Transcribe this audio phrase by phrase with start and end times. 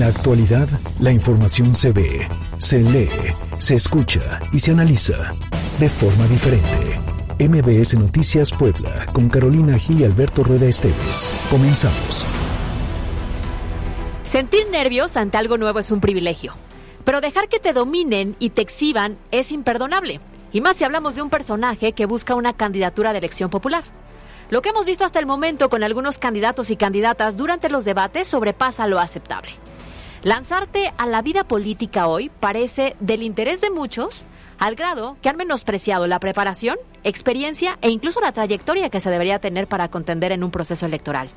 [0.00, 0.66] La actualidad,
[0.98, 3.10] la información se ve, se lee,
[3.58, 5.32] se escucha y se analiza
[5.78, 6.98] de forma diferente.
[7.38, 11.28] MBS Noticias Puebla, con Carolina Gil y Alberto Rueda Esteves.
[11.50, 12.24] Comenzamos.
[14.22, 16.54] Sentir nervios ante algo nuevo es un privilegio,
[17.04, 20.20] pero dejar que te dominen y te exhiban es imperdonable,
[20.50, 23.84] y más si hablamos de un personaje que busca una candidatura de elección popular.
[24.48, 28.28] Lo que hemos visto hasta el momento con algunos candidatos y candidatas durante los debates
[28.28, 29.50] sobrepasa lo aceptable.
[30.22, 34.26] Lanzarte a la vida política hoy parece del interés de muchos,
[34.58, 39.38] al grado que han menospreciado la preparación, experiencia e incluso la trayectoria que se debería
[39.38, 41.30] tener para contender en un proceso electoral.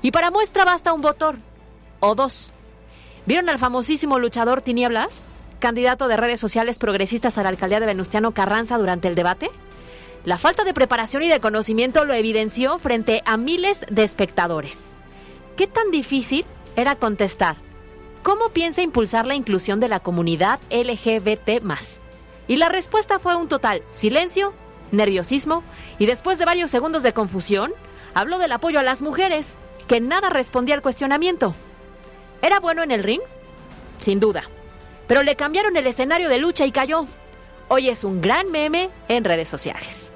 [0.00, 1.38] Y para muestra basta un votor
[1.98, 2.52] o dos.
[3.26, 5.24] ¿Vieron al famosísimo luchador Tinieblas,
[5.58, 9.50] candidato de redes sociales progresistas a la alcaldía de Venustiano Carranza durante el debate?
[10.24, 14.78] La falta de preparación y de conocimiento lo evidenció frente a miles de espectadores.
[15.56, 16.44] ¿Qué tan difícil
[16.76, 17.56] era contestar?
[18.22, 21.62] ¿Cómo piensa impulsar la inclusión de la comunidad LGBT
[22.48, 24.52] Y la respuesta fue un total silencio,
[24.92, 25.62] nerviosismo
[25.98, 27.72] y después de varios segundos de confusión,
[28.12, 29.46] habló del apoyo a las mujeres,
[29.88, 31.54] que nada respondía al cuestionamiento.
[32.42, 33.20] ¿Era bueno en el ring?
[34.00, 34.44] Sin duda.
[35.06, 37.06] Pero le cambiaron el escenario de lucha y cayó.
[37.68, 40.10] Hoy es un gran meme en redes sociales.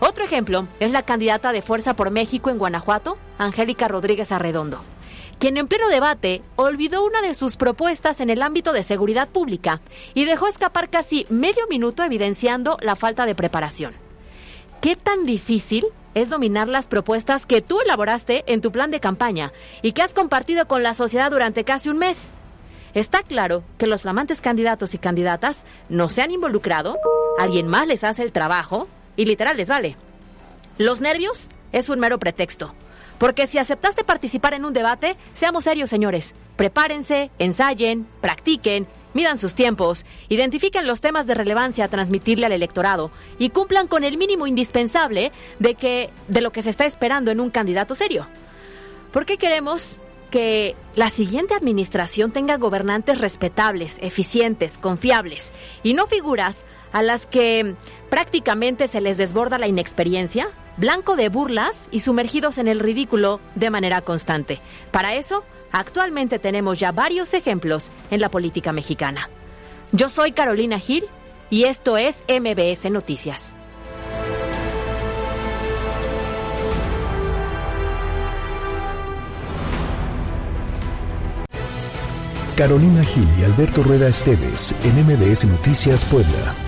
[0.00, 4.80] Otro ejemplo es la candidata de Fuerza por México en Guanajuato, Angélica Rodríguez Arredondo,
[5.38, 9.80] quien en pleno debate olvidó una de sus propuestas en el ámbito de seguridad pública
[10.14, 13.94] y dejó escapar casi medio minuto evidenciando la falta de preparación.
[14.80, 19.52] ¿Qué tan difícil es dominar las propuestas que tú elaboraste en tu plan de campaña
[19.82, 22.32] y que has compartido con la sociedad durante casi un mes?
[22.94, 26.96] Está claro que los flamantes candidatos y candidatas no se han involucrado,
[27.38, 29.96] alguien más les hace el trabajo y literal les vale.
[30.78, 32.74] Los nervios es un mero pretexto.
[33.18, 36.34] Porque si aceptaste participar en un debate, seamos serios, señores.
[36.56, 43.10] Prepárense, ensayen, practiquen, midan sus tiempos, identifiquen los temas de relevancia a transmitirle al electorado
[43.38, 47.40] y cumplan con el mínimo indispensable de que de lo que se está esperando en
[47.40, 48.26] un candidato serio.
[49.12, 55.52] ¿Por qué queremos que la siguiente administración tenga gobernantes respetables, eficientes, confiables
[55.82, 57.74] y no figuras a las que
[58.10, 63.70] prácticamente se les desborda la inexperiencia, blanco de burlas y sumergidos en el ridículo de
[63.70, 64.60] manera constante.
[64.90, 69.28] Para eso, actualmente tenemos ya varios ejemplos en la política mexicana.
[69.92, 71.04] Yo soy Carolina Gil
[71.50, 73.54] y esto es MBS Noticias.
[82.56, 86.67] Carolina Gil y Alberto Rueda Esteves en MBS Noticias Puebla.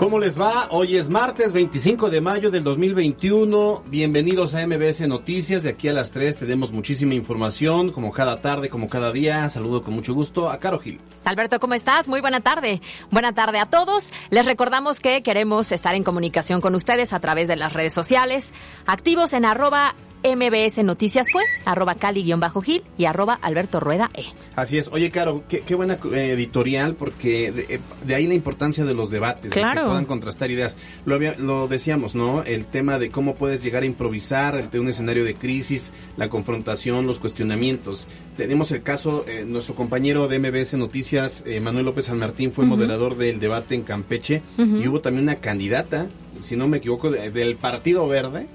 [0.00, 0.66] ¿Cómo les va?
[0.70, 3.84] Hoy es martes 25 de mayo del 2021.
[3.88, 5.62] Bienvenidos a MBS Noticias.
[5.62, 9.50] De aquí a las 3 tenemos muchísima información, como cada tarde, como cada día.
[9.50, 11.02] Saludo con mucho gusto a Caro Gil.
[11.26, 12.08] Alberto, ¿cómo estás?
[12.08, 12.80] Muy buena tarde.
[13.10, 14.10] Buena tarde a todos.
[14.30, 18.54] Les recordamos que queremos estar en comunicación con ustedes a través de las redes sociales,
[18.86, 24.24] activos en arroba MBS Noticias fue, arroba Cali-Gil y arroba Alberto Rueda E.
[24.54, 24.88] Así es.
[24.88, 29.50] Oye, Caro, qué, buena eh, editorial, porque eh, de, ahí la importancia de los debates,
[29.50, 29.82] claro.
[29.82, 30.76] que puedan contrastar ideas.
[31.06, 32.42] Lo, lo decíamos, ¿no?
[32.42, 37.06] El tema de cómo puedes llegar a improvisar ante un escenario de crisis, la confrontación,
[37.06, 38.06] los cuestionamientos.
[38.36, 43.16] Tenemos el caso, eh, nuestro compañero de MBS Noticias, Manuel López San Martín, fue moderador
[43.16, 46.08] del debate en Campeche y hubo también una candidata,
[46.42, 48.46] si no me equivoco, del Partido Verde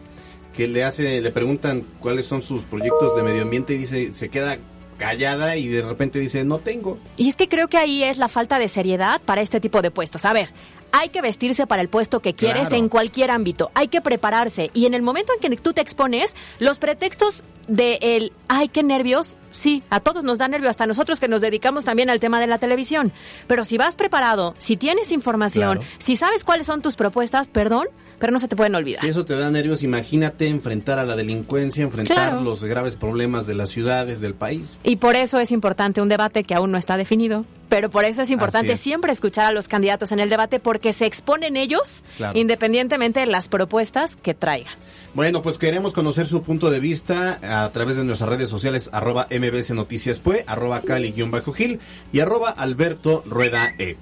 [0.55, 4.29] que le hace, le preguntan cuáles son sus proyectos de medio ambiente y dice, se
[4.29, 4.57] queda
[4.97, 6.97] callada y de repente dice, no tengo.
[7.17, 9.91] Y es que creo que ahí es la falta de seriedad para este tipo de
[9.91, 10.25] puestos.
[10.25, 10.49] A ver,
[10.97, 14.71] hay que vestirse para el puesto que quieres en cualquier ámbito, hay que prepararse.
[14.73, 18.81] Y en el momento en que tú te expones, los pretextos de el, ay, qué
[18.81, 22.39] nervios, sí, a todos nos da nervio, hasta nosotros que nos dedicamos también al tema
[22.39, 23.11] de la televisión,
[23.47, 27.87] pero si vas preparado, si tienes información, si sabes cuáles son tus propuestas, perdón,
[28.25, 29.01] pero no se te pueden olvidar.
[29.01, 33.53] Si eso te da nervios, imagínate enfrentar a la delincuencia, enfrentar los graves problemas de
[33.53, 34.79] las ciudades, del país.
[34.83, 38.23] Y por eso es importante un debate que aún no está definido, pero por eso
[38.23, 42.03] es importante siempre escuchar a los candidatos en el debate porque se exponen ellos
[42.33, 44.73] independientemente de las propuestas que traigan.
[45.13, 49.27] Bueno, pues queremos conocer su punto de vista a través de nuestras redes sociales, arroba
[49.29, 51.79] mbs noticias arroba cali-gil
[52.11, 53.97] y arroba alberto rueda e.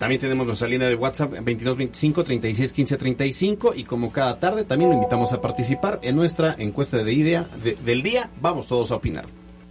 [0.00, 5.34] También tenemos nuestra línea de WhatsApp 2225 361535 y como cada tarde también lo invitamos
[5.34, 7.46] a participar en nuestra encuesta de idea
[7.84, 8.30] del día.
[8.40, 9.26] Vamos todos a opinar.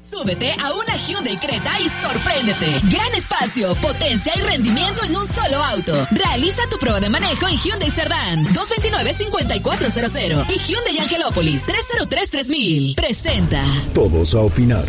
[0.07, 2.67] Súbete a una Hyundai Creta y sorpréndete.
[2.91, 5.93] Gran espacio, potencia y rendimiento en un solo auto.
[6.11, 12.95] Realiza tu prueba de manejo en Hyundai Cerdán 229-5400 y Hyundai Angelópolis 303-3000.
[12.95, 13.63] Presenta.
[13.95, 14.85] Todos a opinar.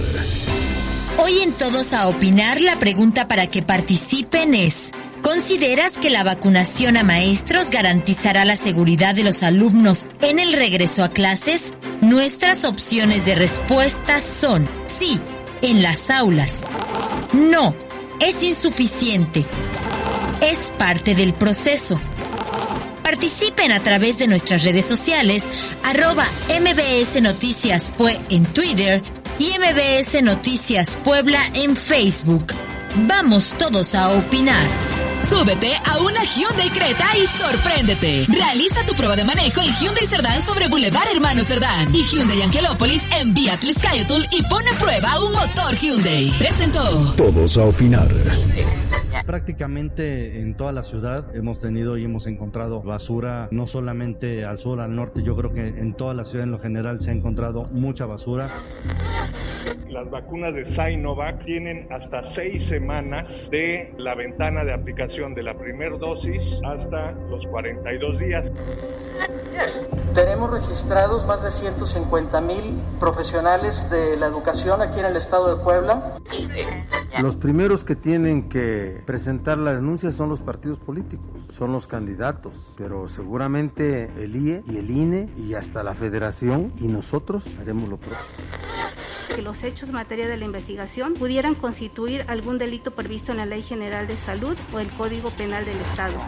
[1.16, 4.92] Hoy en Todos a opinar la pregunta para que participen es...
[5.22, 11.04] ¿Consideras que la vacunación a maestros garantizará la seguridad de los alumnos en el regreso
[11.04, 11.74] a clases?
[12.00, 15.20] Nuestras opciones de respuesta son sí,
[15.60, 16.66] en las aulas.
[17.32, 17.74] No,
[18.18, 19.44] es insuficiente.
[20.40, 22.00] Es parte del proceso.
[23.02, 25.50] Participen a través de nuestras redes sociales,
[25.82, 29.02] arroba MBS Noticias Pue en Twitter
[29.38, 32.54] y MBS Noticias Puebla en Facebook.
[33.06, 34.66] Vamos todos a opinar.
[35.30, 38.26] Súbete a una Hyundai Creta y sorpréndete.
[38.28, 43.06] Realiza tu prueba de manejo en Hyundai Cerdán sobre Boulevard Hermano Cerdán y Hyundai Angelópolis
[43.16, 46.30] en Vía Tliscayotul y pone a prueba un motor Hyundai.
[46.36, 47.14] Presentó.
[47.14, 48.12] Todos a opinar.
[49.26, 54.80] Prácticamente en toda la ciudad hemos tenido y hemos encontrado basura, no solamente al sur,
[54.80, 57.64] al norte, yo creo que en toda la ciudad en lo general se ha encontrado
[57.72, 58.50] mucha basura.
[59.88, 65.58] Las vacunas de Sinovac tienen hasta seis semanas de la ventana de aplicación de la
[65.58, 68.52] primera dosis hasta los 42 días.
[70.14, 75.62] Tenemos registrados más de 150 mil profesionales de la educación aquí en el estado de
[75.62, 76.14] Puebla.
[77.20, 81.26] Los primeros que tienen que presentar la denuncia son los partidos políticos,
[81.56, 86.88] son los candidatos, pero seguramente el IE y el INE y hasta la federación y
[86.88, 88.18] nosotros haremos lo propio.
[89.34, 93.46] Que los hechos en materia de la investigación pudieran constituir algún delito previsto en la
[93.46, 96.18] Ley General de Salud o el Código Penal del Estado.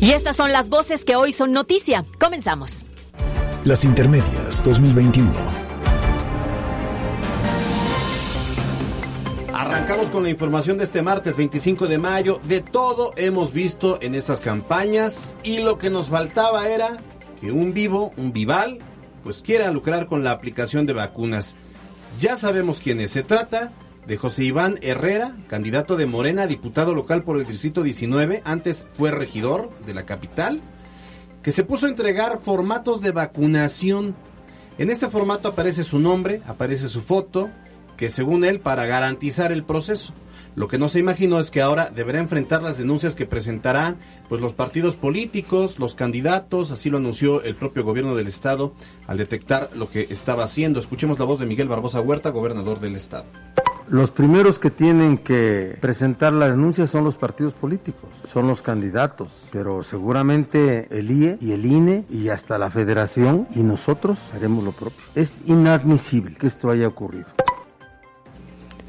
[0.00, 2.04] Y estas son las voces que hoy son noticia.
[2.20, 2.84] Comenzamos.
[3.64, 5.28] Las intermedias 2021.
[9.52, 12.40] Arrancamos con la información de este martes 25 de mayo.
[12.44, 16.98] De todo hemos visto en estas campañas y lo que nos faltaba era
[17.40, 18.78] que un vivo, un vival,
[19.24, 21.56] pues quiera lucrar con la aplicación de vacunas.
[22.20, 23.10] Ya sabemos quién es.
[23.10, 23.72] Se trata
[24.08, 29.10] de José Iván Herrera, candidato de Morena, diputado local por el Distrito 19, antes fue
[29.10, 30.62] regidor de la capital,
[31.42, 34.16] que se puso a entregar formatos de vacunación.
[34.78, 37.50] En este formato aparece su nombre, aparece su foto,
[37.98, 40.14] que según él para garantizar el proceso.
[40.54, 43.98] Lo que no se imaginó es que ahora deberá enfrentar las denuncias que presentarán
[44.30, 48.72] pues los partidos políticos, los candidatos, así lo anunció el propio gobierno del estado
[49.06, 50.80] al detectar lo que estaba haciendo.
[50.80, 53.26] Escuchemos la voz de Miguel Barbosa Huerta, gobernador del estado.
[53.90, 59.48] Los primeros que tienen que presentar la denuncia son los partidos políticos, son los candidatos,
[59.50, 64.72] pero seguramente el IE y el INE y hasta la federación y nosotros haremos lo
[64.72, 65.02] propio.
[65.14, 67.28] Es inadmisible que esto haya ocurrido.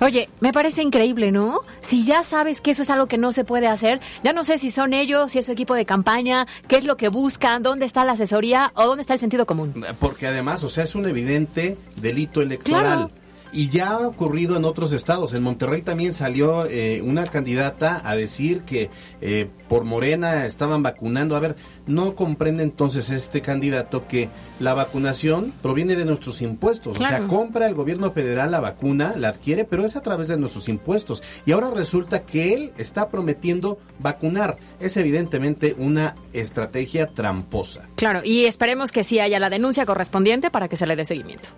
[0.01, 1.61] Oye, me parece increíble, ¿no?
[1.81, 4.57] Si ya sabes que eso es algo que no se puede hacer, ya no sé
[4.57, 7.85] si son ellos, si es su equipo de campaña, qué es lo que buscan, dónde
[7.85, 9.85] está la asesoría o dónde está el sentido común.
[9.99, 12.81] Porque además, o sea, es un evidente delito electoral.
[12.81, 13.18] Claro.
[13.51, 15.33] Y ya ha ocurrido en otros estados.
[15.33, 18.91] En Monterrey también salió eh, una candidata a decir que
[19.21, 21.35] eh, por Morena estaban vacunando.
[21.35, 21.55] A ver,
[21.87, 24.29] no comprende entonces este candidato que
[24.59, 26.95] la vacunación proviene de nuestros impuestos.
[26.97, 27.27] O sea, Claro.
[27.27, 31.23] compra el gobierno federal la vacuna, la adquiere, pero es a través de nuestros impuestos.
[31.47, 34.57] Y ahora resulta que él está prometiendo vacunar.
[34.79, 37.89] Es evidentemente una estrategia tramposa.
[37.95, 41.49] Claro, y esperemos que sí haya la denuncia correspondiente para que se le dé seguimiento.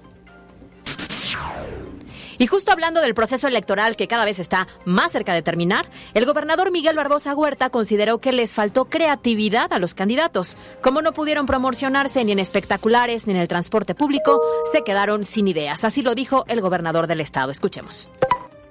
[2.41, 6.25] Y justo hablando del proceso electoral que cada vez está más cerca de terminar, el
[6.25, 10.57] gobernador Miguel Barbosa Huerta consideró que les faltó creatividad a los candidatos.
[10.81, 15.49] Como no pudieron promocionarse ni en espectaculares ni en el transporte público, se quedaron sin
[15.49, 15.83] ideas.
[15.83, 17.51] Así lo dijo el gobernador del estado.
[17.51, 18.09] Escuchemos.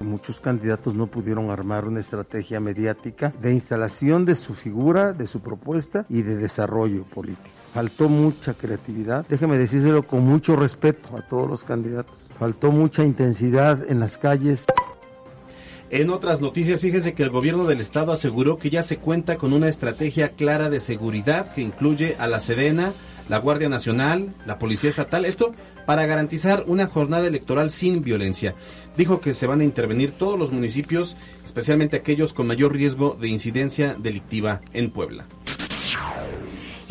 [0.01, 5.43] Muchos candidatos no pudieron armar una estrategia mediática de instalación de su figura, de su
[5.43, 7.60] propuesta y de desarrollo político.
[7.73, 12.17] Faltó mucha creatividad, déjeme decírselo con mucho respeto a todos los candidatos.
[12.39, 14.65] Faltó mucha intensidad en las calles.
[15.91, 19.53] En otras noticias, fíjese que el gobierno del estado aseguró que ya se cuenta con
[19.53, 22.93] una estrategia clara de seguridad que incluye a la Sedena,
[23.29, 25.55] la Guardia Nacional, la Policía Estatal, esto
[25.87, 28.55] para garantizar una jornada electoral sin violencia.
[28.97, 33.29] Dijo que se van a intervenir todos los municipios, especialmente aquellos con mayor riesgo de
[33.29, 35.27] incidencia delictiva en Puebla.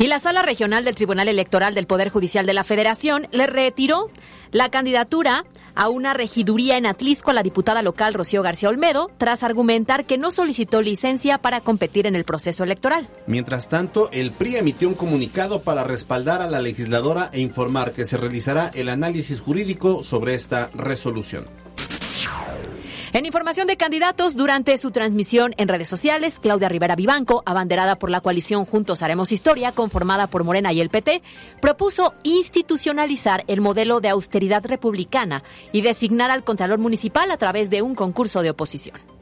[0.00, 4.08] Y la Sala Regional del Tribunal Electoral del Poder Judicial de la Federación le retiró
[4.50, 9.42] la candidatura a una regiduría en Atlisco a la diputada local Rocío García Olmedo tras
[9.42, 13.10] argumentar que no solicitó licencia para competir en el proceso electoral.
[13.26, 18.06] Mientras tanto, el PRI emitió un comunicado para respaldar a la legisladora e informar que
[18.06, 21.44] se realizará el análisis jurídico sobre esta resolución.
[23.12, 28.08] En información de candidatos, durante su transmisión en redes sociales, Claudia Rivera Vivanco, abanderada por
[28.08, 31.20] la coalición Juntos Haremos Historia, conformada por Morena y el PT,
[31.60, 37.82] propuso institucionalizar el modelo de austeridad republicana y designar al Contralor Municipal a través de
[37.82, 39.19] un concurso de oposición.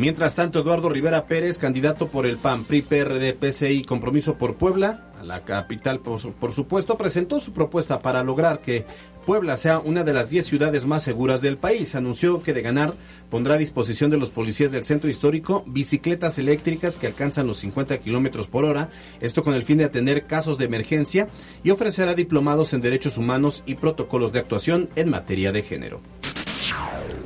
[0.00, 5.10] Mientras tanto, Eduardo Rivera Pérez, candidato por el PAN, PRI, PRD, PCI, Compromiso por Puebla,
[5.20, 8.86] a la capital, por, por supuesto, presentó su propuesta para lograr que
[9.26, 11.94] Puebla sea una de las 10 ciudades más seguras del país.
[11.94, 12.94] Anunció que de ganar
[13.28, 17.98] pondrá a disposición de los policías del centro histórico bicicletas eléctricas que alcanzan los 50
[17.98, 18.88] kilómetros por hora,
[19.20, 21.28] esto con el fin de atender casos de emergencia
[21.62, 26.00] y ofrecerá diplomados en derechos humanos y protocolos de actuación en materia de género.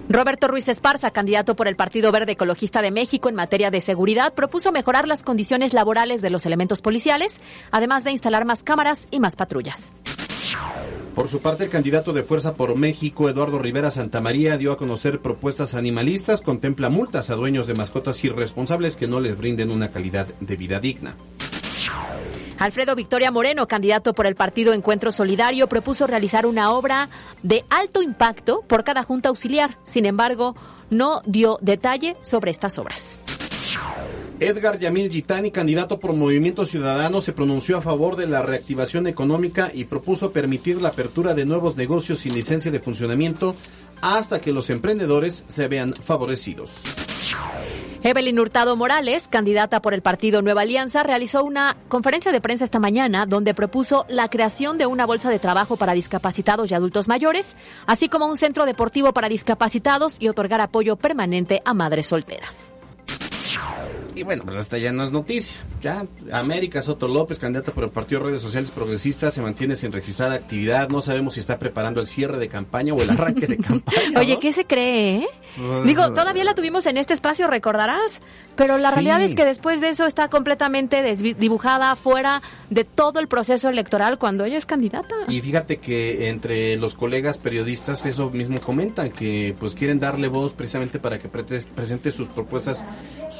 [0.08, 4.34] Roberto Ruiz Esparza, candidato por el Partido Verde Ecologista de México en materia de seguridad,
[4.34, 9.18] propuso mejorar las condiciones laborales de los elementos policiales, además de instalar más cámaras y
[9.18, 9.94] más patrullas.
[11.14, 15.20] Por su parte, el candidato de Fuerza por México, Eduardo Rivera Santamaría, dio a conocer
[15.20, 20.26] propuestas animalistas, contempla multas a dueños de mascotas irresponsables que no les brinden una calidad
[20.40, 21.16] de vida digna.
[22.58, 27.10] Alfredo Victoria Moreno, candidato por el partido Encuentro Solidario, propuso realizar una obra
[27.42, 29.78] de alto impacto por cada junta auxiliar.
[29.84, 30.54] Sin embargo,
[30.90, 33.22] no dio detalle sobre estas obras.
[34.40, 39.70] Edgar Yamil Gitani, candidato por Movimiento Ciudadano, se pronunció a favor de la reactivación económica
[39.72, 43.54] y propuso permitir la apertura de nuevos negocios sin licencia de funcionamiento
[44.00, 46.72] hasta que los emprendedores se vean favorecidos.
[48.06, 52.78] Evelyn Hurtado Morales, candidata por el partido Nueva Alianza, realizó una conferencia de prensa esta
[52.78, 57.56] mañana donde propuso la creación de una bolsa de trabajo para discapacitados y adultos mayores,
[57.86, 62.74] así como un centro deportivo para discapacitados y otorgar apoyo permanente a madres solteras.
[64.14, 65.56] Y bueno, pues hasta ya no es noticia.
[65.82, 70.30] Ya América Soto López, candidata por el Partido Redes Sociales Progresistas, se mantiene sin registrar
[70.30, 70.88] actividad.
[70.88, 74.20] No sabemos si está preparando el cierre de campaña o el arranque de campaña.
[74.20, 75.16] Oye, ¿qué se cree?
[75.16, 75.26] Eh?
[75.56, 78.22] Pues, Digo, todavía la tuvimos en este espacio, recordarás,
[78.56, 78.94] pero la Sí.
[78.96, 81.02] realidad es que después de eso está completamente
[81.38, 85.14] dibujada fuera de todo el proceso electoral cuando ella es candidata.
[85.28, 90.52] Y fíjate que entre los colegas periodistas eso mismo comentan, que pues quieren darle voz
[90.54, 92.84] precisamente para que presente sus propuestas,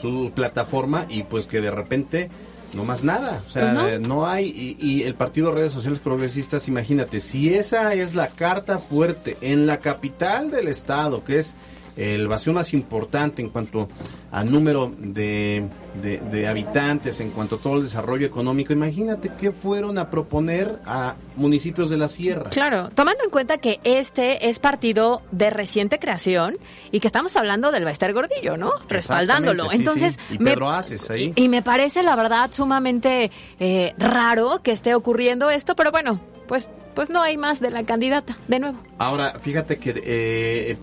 [0.00, 2.30] su plataforma y pues que de repente
[2.74, 3.42] no más nada.
[3.46, 4.08] O sea, Pues no.
[4.08, 8.78] no hay, y, y el Partido Redes Sociales Progresistas, imagínate, si esa es la carta
[8.78, 11.54] fuerte en la capital del estado, que es
[11.96, 13.88] el vacío más importante en cuanto
[14.32, 15.64] a número de,
[16.02, 20.80] de- de habitantes, en cuanto a todo el desarrollo económico, imagínate qué fueron a proponer
[20.86, 22.50] a municipios de la sierra.
[22.50, 26.56] Claro, tomando en cuenta que este es partido de reciente creación
[26.90, 28.72] y que estamos hablando del Bester Gordillo, ¿no?
[28.88, 29.70] Respaldándolo.
[29.70, 30.34] Sí, Entonces, sí.
[30.34, 31.32] Y me- Pedro Aces ahí.
[31.36, 36.70] Y me parece, la verdad, sumamente eh, raro que esté ocurriendo esto, pero bueno, pues,
[36.94, 38.78] pues no hay más de la candidata, de nuevo.
[38.98, 40.76] Ahora, fíjate que eh,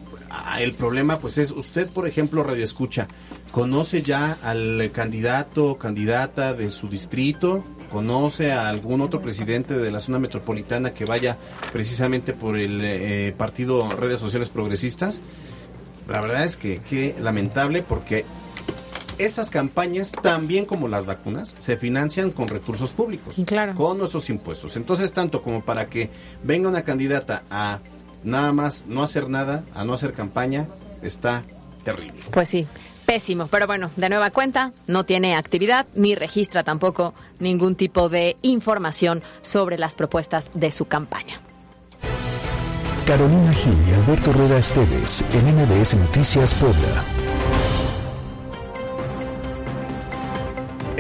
[0.60, 3.08] el problema pues es, usted por ejemplo, Radio Escucha,
[3.52, 7.64] ¿conoce ya al candidato o candidata de su distrito?
[7.92, 11.38] ¿Conoce a algún otro presidente de la zona metropolitana que vaya
[11.74, 15.22] precisamente por el eh, partido Redes Sociales Progresistas?
[16.08, 18.26] La verdad es que qué lamentable porque
[19.18, 23.76] esas campañas, también como las vacunas, se financian con recursos públicos, Claro.
[23.76, 24.76] con nuestros impuestos.
[24.78, 26.10] Entonces, tanto como para que
[26.44, 27.80] venga una candidata a
[28.24, 30.68] nada más no hacer nada, a no hacer campaña,
[31.02, 31.44] está
[31.84, 32.22] terrible.
[32.32, 32.68] Pues sí,
[33.06, 33.48] pésimo.
[33.48, 39.22] Pero bueno, de nueva cuenta, no tiene actividad ni registra tampoco ningún tipo de información
[39.42, 41.42] sobre las propuestas de su campaña.
[43.06, 47.21] Carolina Gil y Alberto Rueda Esteves en MBS Noticias Puebla.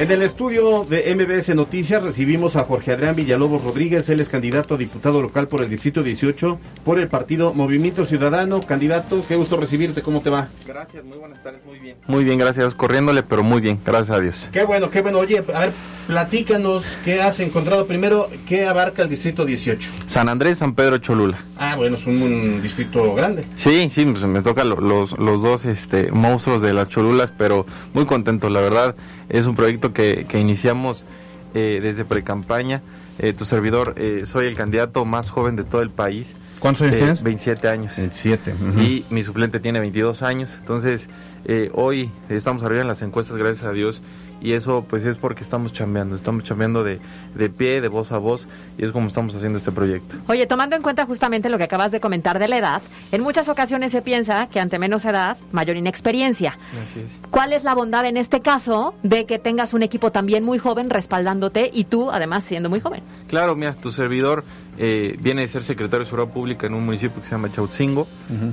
[0.01, 4.73] En el estudio de MBS Noticias recibimos a Jorge Adrián Villalobos Rodríguez, él es candidato
[4.73, 8.61] a diputado local por el Distrito 18 por el partido Movimiento Ciudadano.
[8.61, 10.49] Candidato, qué gusto recibirte, ¿cómo te va?
[10.65, 11.97] Gracias, muy buenas tardes, muy bien.
[12.07, 14.49] Muy bien, gracias, corriéndole, pero muy bien, gracias a Dios.
[14.51, 15.19] Qué bueno, qué bueno.
[15.19, 15.73] Oye, a ver,
[16.15, 19.91] platícanos qué has encontrado primero, qué abarca el Distrito 18.
[20.07, 21.37] San Andrés, San Pedro, Cholula.
[21.57, 23.45] Ah, bueno, es un, un distrito grande.
[23.55, 28.05] Sí, sí, pues me tocan los, los dos este, monstruos de las Cholulas, pero muy
[28.05, 28.93] contento, la verdad.
[29.29, 31.05] Es un proyecto que, que iniciamos
[31.53, 32.81] eh, desde pre-campaña.
[33.17, 36.35] Eh, tu servidor, eh, soy el candidato más joven de todo el país.
[36.59, 37.23] ¿Cuántos años Eh, tienes?
[37.23, 37.93] 27 años.
[37.95, 38.53] 27.
[38.81, 40.49] Y mi suplente tiene 22 años.
[40.59, 41.09] Entonces,
[41.45, 44.01] eh, hoy estamos arriba en las encuestas, gracias a Dios.
[44.41, 46.99] Y eso pues es porque estamos chambeando, estamos chambeando de,
[47.35, 50.17] de pie, de voz a voz y es como estamos haciendo este proyecto.
[50.27, 52.81] Oye, tomando en cuenta justamente lo que acabas de comentar de la edad,
[53.11, 56.57] en muchas ocasiones se piensa que ante menos edad, mayor inexperiencia.
[56.83, 57.05] Así es.
[57.29, 60.89] ¿Cuál es la bondad en este caso de que tengas un equipo también muy joven
[60.89, 63.03] respaldándote y tú además siendo muy joven?
[63.27, 64.43] Claro, mira, tu servidor
[64.77, 68.07] eh, viene de ser secretario de Seguridad Pública en un municipio que se llama Chautzingo.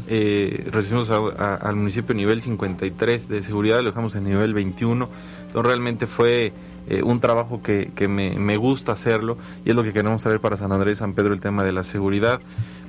[0.06, 5.08] Eh, recibimos a- a- al municipio nivel 53 de seguridad, lo dejamos en nivel 21.
[5.48, 6.52] Entonces realmente fue
[6.88, 10.40] eh, un trabajo que, que me, me gusta hacerlo y es lo que queremos saber
[10.40, 12.40] para San Andrés San Pedro el tema de la seguridad.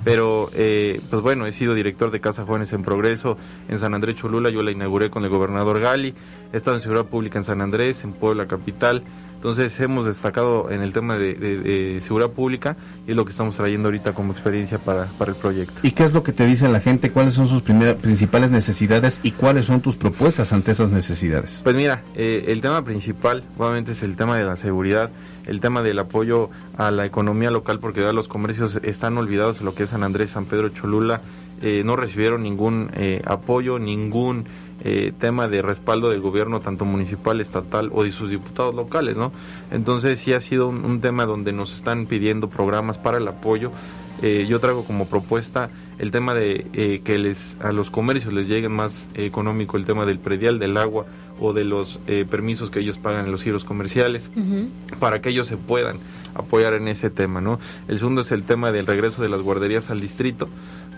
[0.04, 3.38] Pero, eh, pues bueno, he sido director de Casa Jóvenes en Progreso
[3.68, 6.14] en San Andrés Cholula, yo la inauguré con el gobernador Gali,
[6.54, 9.04] he estado en Seguridad Pública en San Andrés, en Puebla Capital,
[9.40, 12.76] entonces hemos destacado en el tema de, de- de seguridad pública
[13.08, 15.80] y es lo que estamos trayendo ahorita como experiencia para, para el proyecto.
[15.82, 17.10] ¿Y qué es lo que te dice la gente?
[17.12, 21.62] ¿Cuáles son sus primeras, principales necesidades y cuáles son tus propuestas ante esas necesidades?
[21.64, 25.10] Pues mira, eh, el tema principal obviamente es el tema de la seguridad,
[25.46, 29.66] el tema del apoyo a la economía local, porque ya los comercios están olvidados en
[29.68, 31.22] lo que es San Andrés, San Pedro Cholula,
[31.62, 34.46] eh, no recibieron ningún eh, apoyo, ningún
[34.82, 39.32] eh, tema de respaldo del gobierno, tanto municipal, estatal o de sus diputados locales, ¿no?
[39.72, 43.72] Entonces sí ha sido un, un tema donde nos están pidiendo programas para el apoyo.
[44.22, 48.50] Eh, yo traigo como propuesta el tema de eh, que les a los comercios les
[48.50, 51.06] llegue más económico el tema del predial, del agua
[51.40, 54.30] o de los eh, permisos que ellos pagan en los giros comerciales
[55.00, 56.00] para que ellos se puedan
[56.36, 57.60] apoyar en ese tema, ¿no?
[57.88, 60.50] El segundo es el tema del regreso de las guarderías al distrito.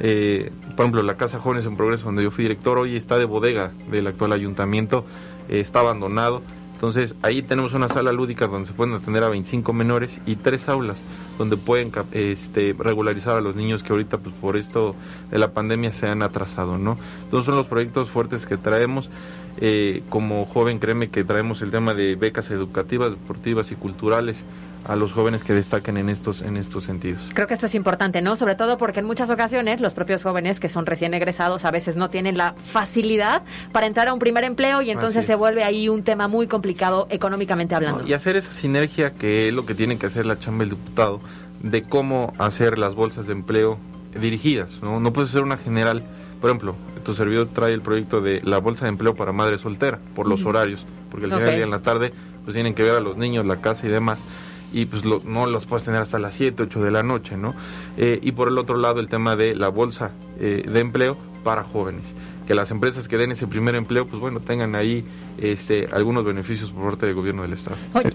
[0.03, 3.25] Eh, por ejemplo, la Casa Jóvenes en Progreso, donde yo fui director, hoy está de
[3.25, 5.05] bodega del actual ayuntamiento,
[5.48, 6.41] eh, está abandonado.
[6.74, 10.67] Entonces, ahí tenemos una sala lúdica donde se pueden atender a 25 menores y tres
[10.67, 10.98] aulas
[11.38, 14.96] donde pueden este, regularizar a los niños que ahorita, pues por esto
[15.29, 16.98] de la pandemia, se han atrasado, ¿no?
[17.24, 19.12] Entonces, son los proyectos fuertes que traemos.
[19.58, 24.43] Eh, como joven, créeme que traemos el tema de becas educativas, deportivas y culturales
[24.86, 27.22] a los jóvenes que destaquen en estos, en estos sentidos.
[27.34, 28.36] Creo que esto es importante, ¿no?
[28.36, 31.98] Sobre todo porque en muchas ocasiones los propios jóvenes que son recién egresados a veces
[31.98, 35.88] no tienen la facilidad para entrar a un primer empleo y entonces se vuelve ahí
[35.90, 38.02] un tema muy complicado económicamente hablando.
[38.02, 38.08] ¿no?
[38.08, 41.22] Y hacer esa sinergia que es lo que tiene que hacer la chamba del diputado,
[41.62, 43.78] de cómo hacer las bolsas de empleo
[44.20, 45.00] dirigidas, ¿no?
[45.00, 46.04] No puede ser una general.
[46.42, 50.00] Por ejemplo, tu servidor trae el proyecto de la bolsa de empleo para madre soltera,
[50.16, 51.38] por los horarios, porque al Ok.
[51.38, 52.12] final del día en la tarde,
[52.44, 54.20] pues tienen que ver a los niños, la casa y demás,
[54.72, 57.54] y pues lo- no los puedes tener hasta las 7, 8 de la noche, ¿no?
[57.98, 61.64] Eh, y por el otro lado, el tema de la bolsa eh, de empleo para
[61.64, 62.03] jóvenes
[62.48, 65.05] que las empresas que den ese primer empleo, pues bueno, tengan ahí
[65.38, 67.77] este, algunos beneficios por parte del gobierno del Estado.
[67.94, 68.12] Oye,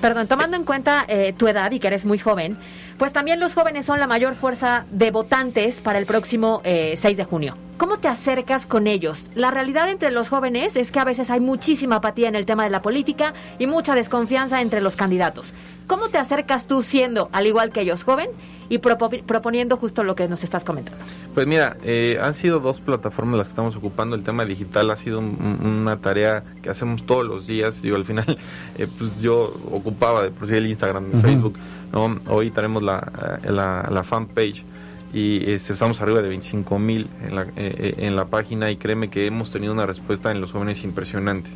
[0.00, 2.58] Perdón, tomando en cuenta eh, tu edad y que eres muy joven,
[2.98, 7.16] pues también los jóvenes son la mayor fuerza de votantes para el próximo eh, 6
[7.16, 7.56] de junio.
[7.76, 9.26] ¿Cómo te acercas con ellos?
[9.34, 12.64] La realidad entre los jóvenes es que a veces hay muchísima apatía en el tema
[12.64, 15.52] de la política y mucha desconfianza entre los candidatos.
[15.86, 18.30] ¿Cómo te acercas tú siendo, al igual que ellos, joven
[18.70, 21.04] y propo- proponiendo justo lo que nos estás comentando?
[21.34, 24.16] Pues mira, eh, han sido dos plataformas las que estamos ocupando.
[24.16, 27.82] El tema digital ha sido un- un- una tarea que hacemos todos los días.
[27.82, 28.38] Digo, al final,
[28.78, 31.20] eh, pues yo ocupaba de por sí el Instagram, el Ujú.
[31.26, 31.58] Facebook.
[31.92, 32.18] ¿No?
[32.28, 34.64] Hoy tenemos la, eh, la, la fanpage
[35.12, 38.76] y este, estamos arriba de 25 mil en la, eh, eh, en la página y
[38.76, 41.52] créeme que hemos tenido una respuesta en los jóvenes impresionantes.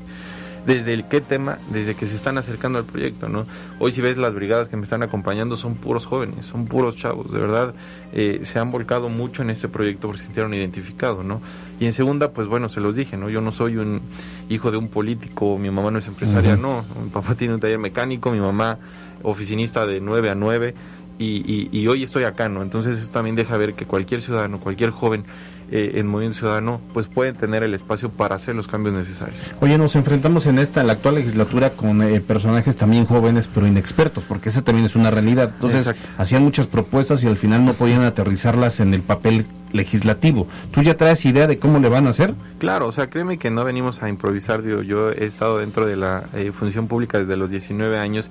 [0.67, 3.47] Desde el qué tema, desde que se están acercando al proyecto, ¿no?
[3.79, 7.33] Hoy si ves las brigadas que me están acompañando son puros jóvenes, son puros chavos,
[7.33, 7.75] de verdad
[8.13, 11.41] eh, se han volcado mucho en este proyecto porque se sintieron identificados, ¿no?
[11.81, 13.31] Y en segunda, pues bueno, se los dije, ¿no?
[13.31, 14.03] Yo no soy un
[14.51, 17.79] hijo de un político, mi mamá no es empresaria, no, mi papá tiene un taller
[17.79, 18.79] mecánico, mi mamá
[19.23, 20.75] oficinista de 9 a 9
[21.19, 22.63] y, y, y hoy estoy acá, ¿no?
[22.63, 25.25] Entonces eso también deja ver que cualquier ciudadano, cualquier joven
[25.71, 29.39] eh, en Movimiento Ciudadano, pues puede tener el espacio para hacer los cambios necesarios.
[29.61, 33.69] Oye, nos enfrentamos en esta, en la actual legislatura, con eh, personajes también jóvenes, pero
[33.69, 35.53] inexpertos, porque esa también es una realidad.
[35.55, 36.09] Entonces, Exacto.
[36.19, 40.49] hacían muchas propuestas y al final no podían aterrizarlas en el papel legislativo.
[40.73, 42.35] ¿Tú ya traes idea de cómo le van a hacer?
[42.59, 45.97] Claro, o sea, créeme que no venimos a improvisar, digo, yo he estado dentro de
[45.97, 48.29] la eh, función pública desde los 19 años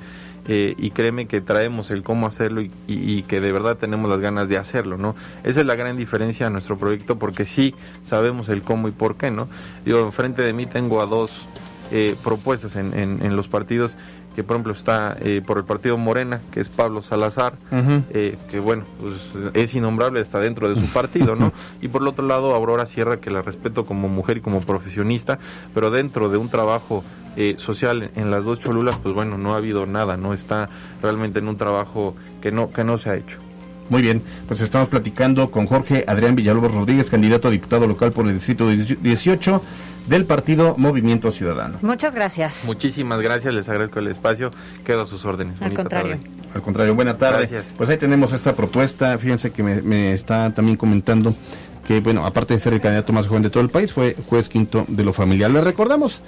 [0.51, 4.49] eh, y créeme que traemos el cómo hacerlo y, que de verdad tenemos las ganas
[4.49, 5.15] de hacerlo, ¿no?
[5.43, 9.15] Esa es la gran diferencia a nuestro proyecto porque sí sabemos el cómo y por
[9.15, 9.47] qué, ¿no?
[9.85, 11.47] Digo, enfrente de mí tengo a dos
[11.91, 13.95] eh, propuestas en, en- en los partidos
[14.39, 17.56] que por ejemplo está eh, por el partido Morena, que es Pablo Salazar,
[18.10, 19.15] eh, que bueno, pues,
[19.54, 21.52] es innombrable, está dentro de su partido, ¿no?
[21.82, 25.39] Y por el otro lado, Aurora Sierra, que la respeto como mujer y como profesionista,
[25.73, 27.04] pero dentro de un trabajo
[27.36, 30.34] eh, social en las dos cholulas, pues bueno, no ha habido nada, ¿no?
[30.34, 30.69] Está
[31.02, 33.39] realmente en un trabajo que no, que no se ha hecho.
[33.89, 38.25] Muy bien, pues estamos platicando con Jorge Adrián Villalobos Rodríguez, candidato a diputado local por
[38.25, 39.62] el distrito 18
[40.07, 41.77] del partido Movimiento Ciudadano.
[41.81, 42.63] Muchas gracias.
[42.65, 44.51] Muchísimas gracias, les agradezco el espacio,
[44.83, 45.62] quedo a sus órdenes.
[45.62, 46.17] Al contrario.
[46.53, 47.39] Al contrario, buena tarde.
[47.39, 47.65] Gracias.
[47.77, 51.35] Pues ahí tenemos esta propuesta, fíjense que me, me está también comentando
[51.85, 54.49] que, bueno, aparte de ser el candidato más joven de todo el país, fue juez
[54.49, 55.49] quinto de lo familiar.
[55.49, 56.21] Le recordamos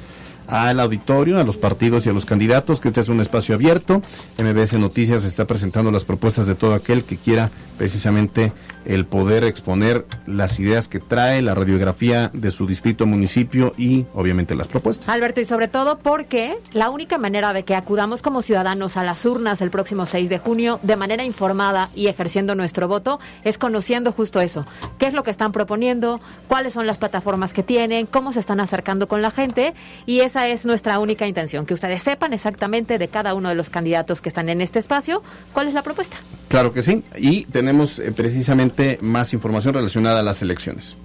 [0.48, 4.02] al auditorio, a los partidos y a los candidatos que este es un espacio abierto.
[4.38, 8.52] MBS Noticias está presentando las propuestas de todo aquel que quiera precisamente
[8.86, 14.56] el poder exponer las ideas que trae, la radiografía de su distrito, municipio y obviamente
[14.56, 15.10] las propuestas.
[15.10, 19.26] Alberto, y sobre todo porque la única manera de que acudamos como ciudadanos a las
[19.26, 24.12] urnas el próximo 6 de junio de manera informada y ejerciendo nuestro voto es conociendo
[24.12, 24.66] justo eso.
[24.98, 26.22] ¿Qué es lo que están proponiendo?
[26.48, 28.06] ¿Cuáles son las plataformas que tienen?
[28.06, 29.74] ¿Cómo se están acercando con la gente?
[30.06, 33.70] Y esa es nuestra única intención, que ustedes sepan exactamente de cada uno de los
[33.70, 35.22] candidatos que están en este espacio
[35.54, 36.18] cuál es la propuesta.
[36.48, 37.04] Claro que sí.
[37.18, 38.71] Y tenemos eh, precisamente
[39.02, 40.98] más información relacionada a las elecciones.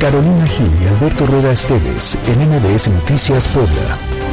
[0.00, 4.27] Carolina Gil y Alberto Rueda Esteves en MBS Noticias Puebla.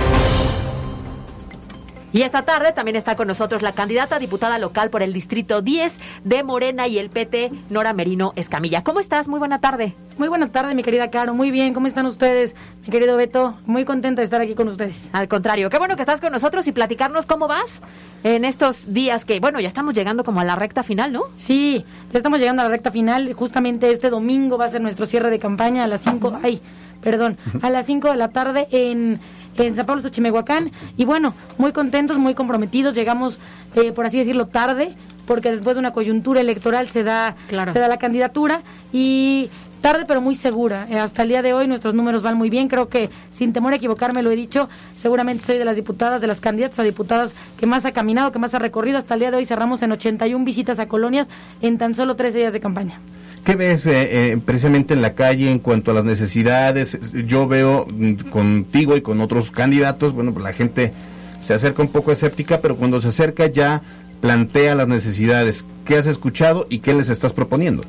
[2.16, 5.62] Y esta tarde también está con nosotros la candidata a diputada local por el Distrito
[5.62, 8.86] 10 de Morena y el PT, Nora Merino Escamilla.
[8.86, 9.28] ¿Cómo estás?
[9.28, 9.96] Muy buena tarde.
[10.18, 11.34] Muy buena tarde, mi querida Caro.
[11.34, 12.56] Muy bien, ¿cómo están ustedes?
[12.84, 14.96] Mi querido Beto, muy contenta de estar aquí con ustedes.
[15.12, 17.82] Al contrario, qué bueno que estás con nosotros y platicarnos cómo vas
[18.24, 21.24] en estos días que, bueno, ya estamos llegando como a la recta final, ¿no?
[21.36, 23.34] Sí, ya estamos llegando a la recta final.
[23.34, 26.62] Justamente este domingo va a ser nuestro cierre de campaña a las 5, ay,
[27.02, 29.20] perdón, a las 5 de la tarde en
[29.58, 30.72] en San Pablo Xochimehuacán.
[30.98, 32.96] Y bueno, muy contentos, muy comprometidos.
[32.96, 33.40] Llegamos,
[33.76, 34.94] eh, por así decirlo, tarde,
[35.26, 37.74] porque después de una coyuntura electoral se da, Claro.
[37.74, 38.62] se da la candidatura.
[38.92, 39.50] Y
[39.82, 40.88] tarde, pero muy segura.
[40.90, 42.68] Eh, hasta el día de hoy nuestros números van muy bien.
[42.68, 44.68] Creo que, sin temor a equivocarme, lo he dicho,
[45.00, 48.40] seguramente soy de las diputadas, de las candidatas a diputadas que más ha caminado, que
[48.40, 48.98] más ha recorrido.
[48.98, 51.28] Hasta el día de hoy cerramos en 81 visitas a colonias
[51.62, 53.00] en tan solo 13 días de campaña.
[53.46, 56.98] ¿Qué ves eh, eh, precisamente en la calle en cuanto a las necesidades?
[57.28, 60.94] Yo veo mm, contigo y con otros candidatos, bueno, pues la gente
[61.42, 63.84] se acerca un poco escéptica, pero cuando se acerca ya
[64.20, 65.64] plantea las necesidades.
[65.86, 67.84] ¿Qué has escuchado y qué les estás proponiendo?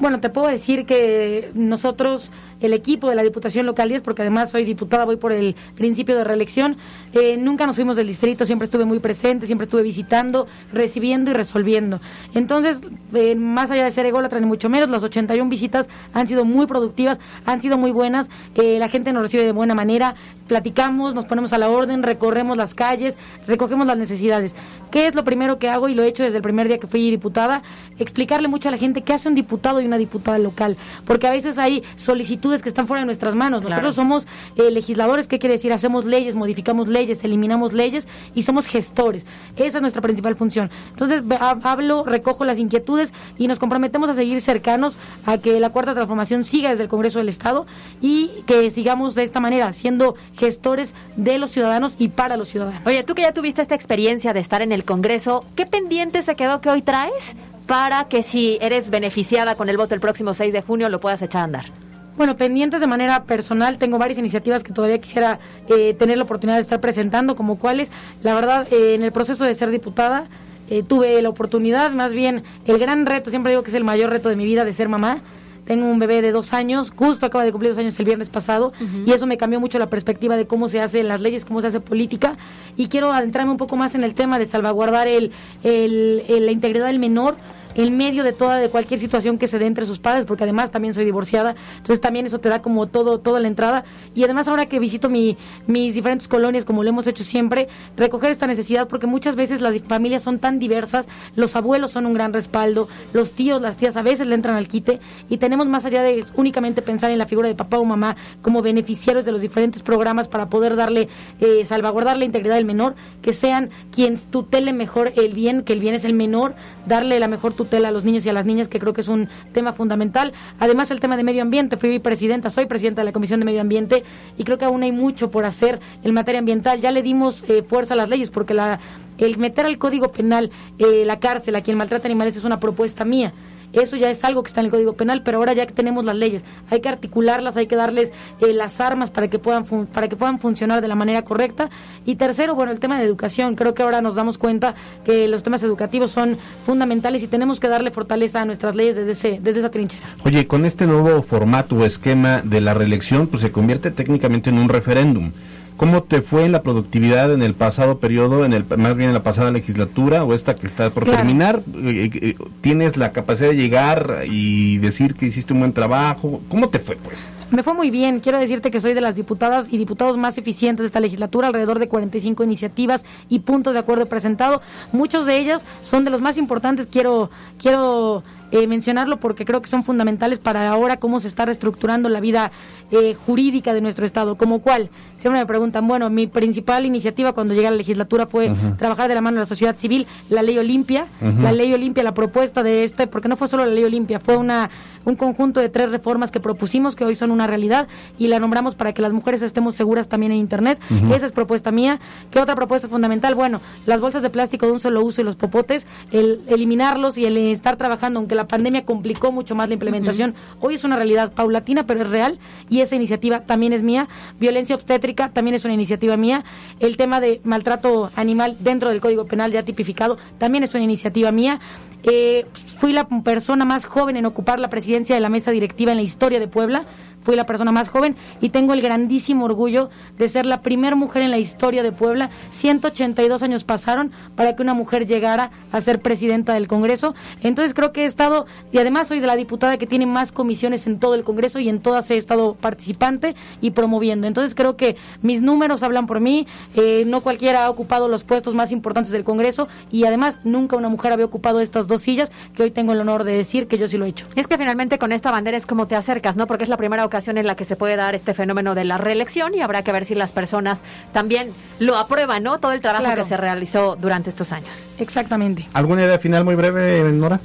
[0.00, 4.50] Bueno, te puedo decir que nosotros, el equipo de la Diputación Local 10, porque además
[4.50, 6.76] soy diputada, voy por el principio de reelección,
[7.12, 11.34] eh, nunca nos fuimos del distrito, siempre estuve muy presente, siempre estuve visitando, recibiendo y
[11.34, 12.00] resolviendo.
[12.34, 12.80] Entonces,
[13.12, 16.66] eh, más allá de ser ególatra ni mucho menos, las 81 visitas han sido muy
[16.66, 20.14] productivas, han sido muy buenas, eh, la gente nos recibe de buena manera,
[20.48, 24.54] platicamos, nos ponemos a la orden, recorremos las calles, recogemos las necesidades.
[24.90, 26.86] ¿Qué es lo primero que hago y lo he hecho desde el primer día que
[26.86, 27.62] fui diputada?
[27.98, 31.30] Explicarle mucho a la gente qué hace un diputado y una diputada local, porque a
[31.30, 33.60] veces hay solicitudes que están fuera de nuestras manos.
[33.60, 33.82] Claro.
[33.82, 34.26] Nosotros somos
[34.56, 35.72] eh, legisladores, ¿qué quiere decir?
[35.72, 39.24] Hacemos leyes, modificamos leyes, eliminamos leyes y somos gestores.
[39.56, 40.70] Esa es nuestra principal función.
[40.90, 45.94] Entonces hablo, recojo las inquietudes y nos comprometemos a seguir cercanos a que la cuarta
[45.94, 47.66] transformación siga desde el Congreso del Estado
[48.00, 52.82] y que sigamos de esta manera, siendo gestores de los ciudadanos y para los ciudadanos.
[52.86, 56.34] Oye, tú que ya tuviste esta experiencia de estar en el Congreso, ¿qué pendiente se
[56.34, 60.52] quedó que hoy traes para que si eres beneficiada con el voto el próximo 6
[60.52, 61.83] de junio lo puedas echar a andar?
[62.16, 66.56] Bueno, pendientes de manera personal, tengo varias iniciativas que todavía quisiera eh, tener la oportunidad
[66.56, 67.90] de estar presentando, como cuáles.
[68.22, 70.26] La verdad, eh, en el proceso de ser diputada,
[70.70, 74.10] eh, tuve la oportunidad, más bien el gran reto, siempre digo que es el mayor
[74.10, 75.18] reto de mi vida, de ser mamá.
[75.66, 78.72] Tengo un bebé de dos años, justo acaba de cumplir dos años el viernes pasado,
[79.06, 81.68] y eso me cambió mucho la perspectiva de cómo se hacen las leyes, cómo se
[81.68, 82.36] hace política.
[82.76, 86.52] Y quiero adentrarme un poco más en el tema de salvaguardar el, el- el- la
[86.52, 87.36] integridad del menor
[87.74, 90.70] en medio de toda de cualquier situación que se dé entre sus padres porque además
[90.70, 93.84] también soy divorciada entonces también eso te da como todo toda la entrada.
[94.14, 98.32] Y además ahora que visito mi, mis diferentes colonias como lo hemos hecho siempre recoger
[98.32, 102.32] esta necesidad porque muchas veces las familias son tan diversas los abuelos son un gran
[102.32, 106.02] respaldo los tíos las tías a veces le entran al quite y tenemos más allá
[106.02, 109.82] de únicamente pensar en la figura de papá o mamá como beneficiarios de los diferentes
[109.82, 111.08] programas para poder darle
[111.40, 115.80] eh, salvaguardar la integridad del menor que sean quien tutele mejor el bien que el
[115.80, 116.54] bien es el menor
[116.86, 119.08] darle la mejor tutela a los niños y a las niñas, que creo que es
[119.08, 120.32] un tema fundamental.
[120.58, 123.60] Además, el tema de medio ambiente, fui presidenta, soy presidenta de la Comisión de Medio
[123.60, 124.04] Ambiente
[124.36, 126.80] y creo que aún hay mucho por hacer en materia ambiental.
[126.80, 128.80] Ya le dimos eh, fuerza a las leyes porque la,
[129.18, 133.04] el meter al Código Penal eh, la cárcel a quien maltrata animales es una propuesta
[133.04, 133.32] mía.
[133.74, 136.04] Eso ya es algo que está en el Código Penal, pero ahora ya que tenemos
[136.04, 138.10] las leyes, hay que articularlas, hay que darles
[138.40, 141.68] eh, las armas para que puedan fun- para que puedan funcionar de la manera correcta.
[142.06, 143.56] Y tercero, bueno, el tema de educación.
[143.56, 147.68] Creo que ahora nos damos cuenta que los temas educativos son fundamentales y tenemos que
[147.68, 150.02] darle fortaleza a nuestras leyes desde ese desde esa trinchera.
[150.24, 154.58] Oye, con este nuevo formato o esquema de la reelección, pues se convierte técnicamente en
[154.58, 155.32] un referéndum.
[155.76, 159.14] ¿Cómo te fue en la productividad en el pasado periodo, en el más bien en
[159.14, 161.62] la pasada legislatura o esta que está por terminar?
[161.74, 166.40] Eh, eh, ¿Tienes la capacidad de llegar y decir que hiciste un buen trabajo?
[166.48, 167.28] ¿Cómo te fue, pues?
[167.50, 168.20] Me fue muy bien.
[168.20, 171.80] Quiero decirte que soy de las diputadas y diputados más eficientes de esta legislatura, alrededor
[171.80, 174.62] de 45 iniciativas y puntos de acuerdo presentado.
[174.92, 176.86] Muchos de ellos son de los más importantes.
[176.90, 178.22] Quiero, quiero
[178.54, 182.52] eh, mencionarlo porque creo que son fundamentales para ahora cómo se está reestructurando la vida
[182.92, 184.36] eh, jurídica de nuestro Estado.
[184.36, 184.90] ¿Como cuál?
[185.18, 189.16] Siempre me preguntan, bueno, mi principal iniciativa cuando llegué a la legislatura fue trabajar de
[189.16, 191.06] la mano de la sociedad civil, la ley Olimpia,
[191.40, 194.36] la ley Olimpia, la propuesta de este, porque no fue solo la ley Olimpia, fue
[194.36, 194.70] una
[195.04, 197.88] un conjunto de tres reformas que propusimos que hoy son una realidad
[198.18, 200.78] y la nombramos para que las mujeres estemos seguras también en Internet.
[201.12, 202.00] Esa es propuesta mía.
[202.30, 203.34] ¿Qué otra propuesta es fundamental?
[203.34, 207.26] Bueno, las bolsas de plástico de un solo uso y los popotes, el eliminarlos y
[207.26, 211.32] el estar trabajando, aunque la pandemia complicó mucho más la implementación, hoy es una realidad
[211.32, 212.38] paulatina, pero es real
[212.68, 214.08] y esa iniciativa también es mía.
[214.38, 216.44] Violencia obstétrica también es una iniciativa mía.
[216.80, 221.32] El tema de maltrato animal dentro del Código Penal ya tipificado también es una iniciativa
[221.32, 221.60] mía.
[222.06, 222.44] Eh,
[222.78, 226.02] fui la persona más joven en ocupar la presidencia de la mesa directiva en la
[226.02, 226.84] historia de Puebla
[227.24, 231.22] fui la persona más joven y tengo el grandísimo orgullo de ser la primera mujer
[231.22, 232.30] en la historia de Puebla.
[232.50, 237.14] 182 años pasaron para que una mujer llegara a ser presidenta del Congreso.
[237.42, 240.86] Entonces creo que he estado, y además soy de la diputada que tiene más comisiones
[240.86, 244.26] en todo el Congreso y en todas he estado participante y promoviendo.
[244.26, 248.54] Entonces creo que mis números hablan por mí, eh, no cualquiera ha ocupado los puestos
[248.54, 252.64] más importantes del Congreso y además nunca una mujer había ocupado estas dos sillas que
[252.64, 254.26] hoy tengo el honor de decir que yo sí lo he hecho.
[254.36, 256.46] Es que finalmente con esta bandera es como te acercas, ¿no?
[256.46, 258.98] Porque es la primera ocasión en la que se puede dar este fenómeno de la
[258.98, 262.58] reelección y habrá que ver si las personas también lo aprueban, ¿no?
[262.58, 264.88] Todo el trabajo que se realizó durante estos años.
[264.98, 265.68] Exactamente.
[265.72, 267.40] ¿Alguna idea final muy breve, Nora?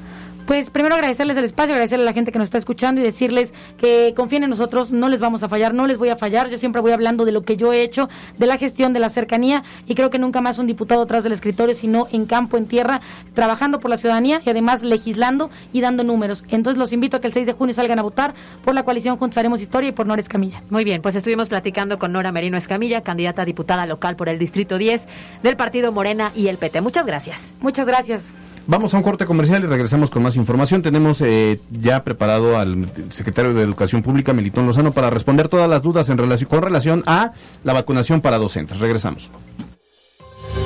[0.49, 3.53] Pues primero agradecerles el espacio, agradecerle a la gente que nos está escuchando y decirles
[3.77, 6.49] que confíen en nosotros, no les vamos a fallar, no les voy a fallar.
[6.49, 8.09] Yo siempre voy hablando de lo que yo he hecho,
[8.39, 11.33] de la gestión, de la cercanía y creo que nunca más un diputado atrás del
[11.33, 12.99] escritorio, sino en campo, en tierra,
[13.35, 16.43] trabajando por la ciudadanía y además legislando y dando números.
[16.47, 18.33] Entonces los invito a que el 6 de junio salgan a votar
[18.65, 20.63] por la coalición Juntos Haremos Historia y por Nora Escamilla.
[20.71, 24.39] Muy bien, pues estuvimos platicando con Nora Merino Escamilla, candidata a diputada local por el
[24.39, 25.03] Distrito 10
[25.43, 26.81] del Partido Morena y el PT.
[26.81, 27.53] Muchas gracias.
[27.62, 28.23] Muchas gracias.
[28.67, 30.82] Vamos a un corte comercial y regresamos con más información.
[30.82, 35.82] Tenemos eh, ya preparado al secretario de Educación Pública, Melitón Lozano, para responder todas las
[35.82, 36.08] dudas
[36.48, 37.32] con relación a
[37.63, 38.80] la vacunación para docentes.
[38.80, 39.30] Regresamos.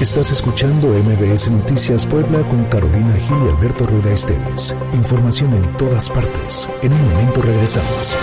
[0.02, 4.76] Estás escuchando MBS Noticias Puebla con Carolina Gil y Alberto Rueda Esteves.
[4.94, 6.70] Información en todas partes.
[6.82, 8.18] En un momento regresamos.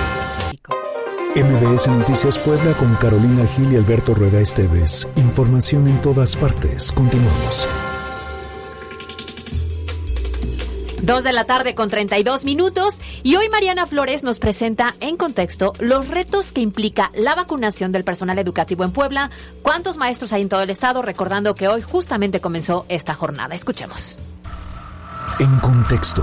[1.35, 5.09] MBS Noticias Puebla con Carolina Gil y Alberto Rueda Esteves.
[5.17, 6.93] Información en todas partes.
[6.93, 7.69] Continuamos.
[11.03, 15.73] Dos de la tarde con 32 minutos y hoy Mariana Flores nos presenta en contexto
[15.79, 19.31] los retos que implica la vacunación del personal educativo en Puebla,
[19.63, 23.55] cuántos maestros hay en todo el estado, recordando que hoy justamente comenzó esta jornada.
[23.55, 24.19] Escuchemos.
[25.39, 26.23] En contexto.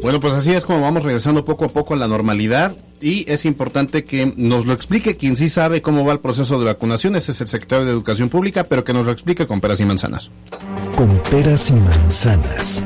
[0.02, 2.76] Bueno, pues así es como vamos regresando poco a poco a la normalidad.
[3.00, 6.64] y es importante que nos lo explique quien sí sabe cómo va el proceso de
[6.64, 9.80] vacunación, ese es el secretario de Educación Pública, pero que nos lo explique con peras
[9.80, 10.30] y manzanas.
[10.96, 12.82] Con peras y manzanas.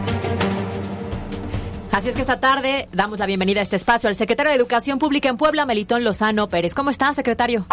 [1.93, 4.99] Así es que esta tarde damos la bienvenida a este espacio al secretario de Educación
[4.99, 6.73] Pública en Puebla, Melitón Lozano Pérez.
[6.73, 7.67] ¿Cómo está, secretario?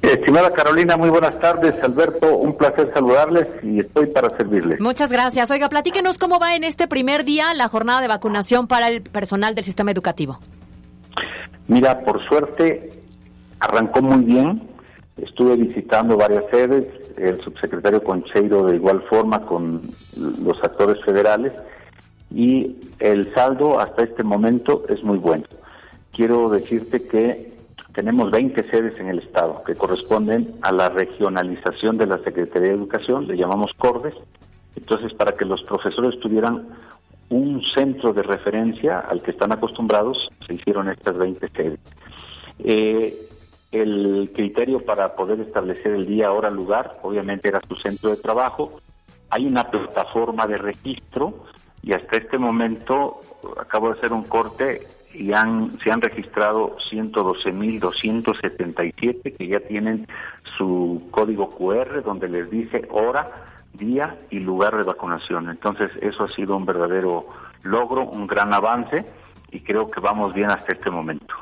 [0.00, 1.74] Estimada Carolina, muy buenas tardes.
[1.82, 4.80] Alberto, un placer saludarles y estoy para servirles.
[4.80, 5.50] Muchas gracias.
[5.50, 9.54] Oiga, platíquenos cómo va en este primer día la jornada de vacunación para el personal
[9.54, 10.40] del sistema educativo.
[11.68, 12.92] Mira, por suerte
[13.60, 14.68] arrancó muy bien.
[15.18, 16.86] Estuve visitando varias sedes,
[17.18, 19.82] el subsecretario Concheiro de igual forma con
[20.16, 21.52] los actores federales
[22.34, 25.44] y el saldo hasta este momento es muy bueno.
[26.12, 27.52] Quiero decirte que
[27.92, 32.74] tenemos 20 sedes en el estado que corresponden a la regionalización de la Secretaría de
[32.74, 34.14] Educación, le llamamos CORDES.
[34.76, 36.68] Entonces, para que los profesores tuvieran
[37.28, 41.80] un centro de referencia al que están acostumbrados, se hicieron estas 20 sedes.
[42.60, 43.16] Eh,
[43.72, 48.80] el criterio para poder establecer el día, hora, lugar, obviamente era su centro de trabajo.
[49.30, 51.44] Hay una plataforma de registro
[51.82, 53.20] y hasta este momento
[53.58, 60.08] acabo de hacer un corte y han, se han registrado 112.277 que ya tienen
[60.56, 63.30] su código QR donde les dice hora,
[63.74, 65.48] día y lugar de vacunación.
[65.48, 67.26] Entonces eso ha sido un verdadero
[67.62, 69.06] logro, un gran avance
[69.50, 71.34] y creo que vamos bien hasta este momento.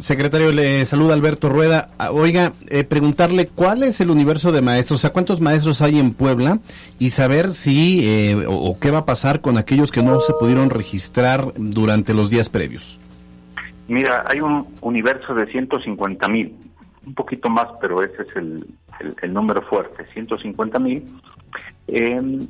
[0.00, 1.90] Secretario, le saluda Alberto Rueda.
[1.98, 5.98] Ah, oiga, eh, preguntarle cuál es el universo de maestros, o sea, cuántos maestros hay
[5.98, 6.58] en Puebla
[6.98, 10.70] y saber si eh, o, qué va a pasar con aquellos que no se pudieron
[10.70, 12.98] registrar durante los días previos.
[13.88, 16.54] Mira, hay un universo de 150 mil,
[17.06, 18.66] un poquito más, pero ese es el,
[19.20, 21.04] el, número fuerte, 150 mil.
[21.88, 22.46] Em,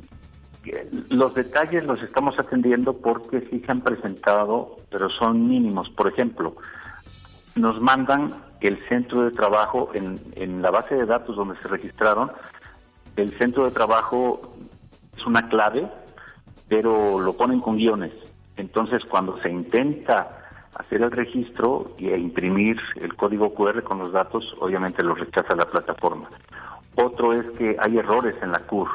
[1.09, 5.89] los detalles los estamos atendiendo porque sí se han presentado, pero son mínimos.
[5.89, 6.55] Por ejemplo,
[7.55, 12.31] nos mandan el centro de trabajo en, en la base de datos donde se registraron.
[13.15, 14.55] El centro de trabajo
[15.17, 15.87] es una clave,
[16.67, 18.13] pero lo ponen con guiones.
[18.57, 20.41] Entonces, cuando se intenta
[20.75, 25.65] hacer el registro e imprimir el código QR con los datos, obviamente lo rechaza la
[25.65, 26.29] plataforma.
[26.95, 28.89] Otro es que hay errores en la CUR,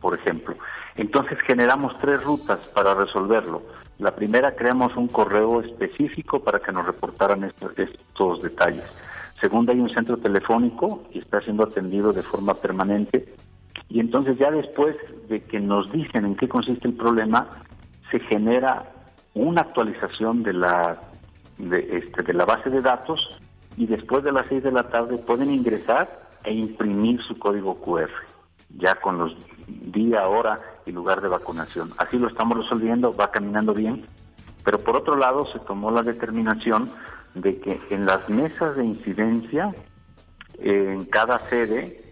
[0.00, 0.56] por ejemplo.
[0.96, 3.62] Entonces generamos tres rutas para resolverlo.
[4.02, 8.82] La primera, creamos un correo específico para que nos reportaran estos, detalles.
[9.40, 13.32] Segunda, hay un centro telefónico que está siendo atendido de forma permanente.
[13.88, 14.96] Y entonces ya después
[15.28, 17.46] de que nos dicen en qué consiste el problema,
[18.10, 18.90] se genera
[19.34, 20.98] una actualización de la
[21.58, 23.40] de, este, de la base de datos
[23.76, 28.10] y después de las 6 de la tarde pueden ingresar e imprimir su código QR
[28.76, 31.90] ya con los día, hora y lugar de vacunación.
[31.98, 34.06] Así lo estamos resolviendo, va caminando bien,
[34.64, 36.90] pero por otro lado se tomó la determinación
[37.34, 39.74] de que en las mesas de incidencia,
[40.58, 42.02] en cada sede,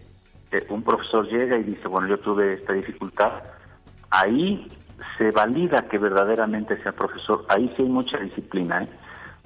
[0.51, 3.31] eh, un profesor llega y dice, bueno, yo tuve esta dificultad,
[4.09, 4.69] ahí
[5.17, 8.89] se valida que verdaderamente sea profesor, ahí sí hay mucha disciplina, ¿eh?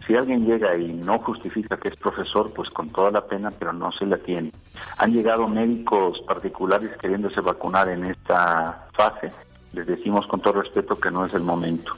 [0.06, 3.74] Si alguien llega y no justifica que es profesor, pues con toda la pena, pero
[3.74, 4.52] no se la tiene.
[5.00, 9.32] Han llegado médicos particulares queriéndose vacunar en esta fase.
[9.74, 11.94] Les decimos con todo respeto que no es el momento.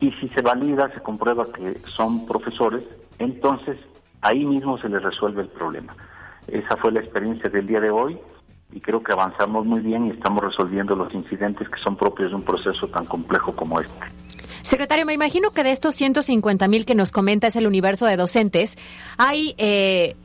[0.00, 2.84] Y si se valida, se comprueba que son profesores,
[3.18, 3.78] entonces
[4.20, 5.94] ahí mismo se les resuelve el problema.
[6.46, 8.18] Esa fue la experiencia del día de hoy
[8.72, 12.34] y creo que avanzamos muy bien y estamos resolviendo los incidentes que son propios de
[12.34, 14.06] un proceso tan complejo como este.
[14.64, 18.16] Secretario, me imagino que de estos 150 mil que nos comenta es el universo de
[18.16, 18.78] docentes,
[19.18, 20.16] hay, eh,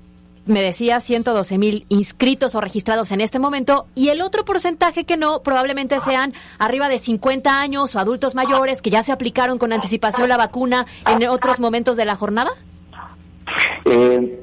[0.45, 5.17] me decía, 112 mil inscritos o registrados en este momento y el otro porcentaje que
[5.17, 9.73] no, probablemente sean arriba de 50 años o adultos mayores que ya se aplicaron con
[9.73, 12.51] anticipación la vacuna en otros momentos de la jornada.
[13.83, 14.39] Eh,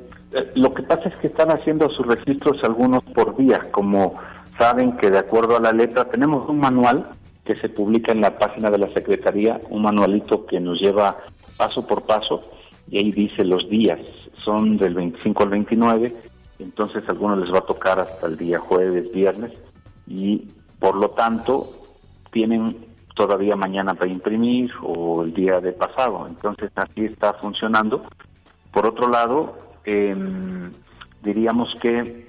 [0.56, 4.14] lo que pasa es que están haciendo sus registros algunos por día, como
[4.58, 7.08] saben que de acuerdo a la letra tenemos un manual
[7.46, 11.16] que se publica en la página de la Secretaría, un manualito que nos lleva
[11.56, 12.42] paso por paso
[12.88, 14.00] y ahí dice los días,
[14.34, 16.14] son del 25 al 29,
[16.58, 19.52] entonces a algunos les va a tocar hasta el día jueves, viernes
[20.06, 21.72] y por lo tanto
[22.30, 22.76] tienen
[23.14, 28.04] todavía mañana para imprimir o el día de pasado, entonces así está funcionando.
[28.72, 30.70] Por otro lado, em,
[31.22, 32.26] diríamos que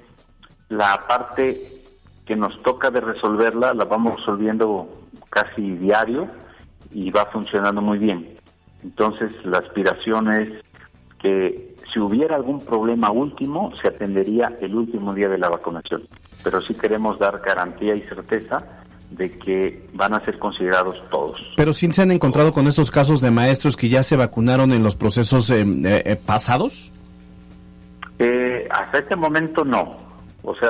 [0.70, 1.78] la parte
[2.26, 4.88] que nos toca de resolverla la vamos resolviendo
[5.30, 6.28] casi diario
[6.92, 8.38] y va funcionando muy bien.
[8.84, 10.50] Entonces, la aspiración es
[11.20, 16.08] que si hubiera algún problema último, se atendería el último día de la vacunación.
[16.44, 18.64] Pero sí queremos dar garantía y certeza
[19.12, 21.42] de que van a ser considerados todos.
[21.56, 24.84] Pero sí se han encontrado con estos casos de maestros que ya se vacunaron en
[24.84, 26.92] los procesos eh, eh, eh, pasados.
[28.70, 29.98] hasta este momento no.
[30.44, 30.70] O sea,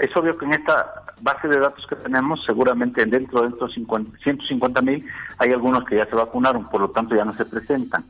[0.00, 4.82] es obvio que en esta base de datos que tenemos, seguramente dentro de estos 150
[4.82, 5.06] mil
[5.38, 8.04] hay algunos que ya se vacunaron, por lo tanto ya no se presentan.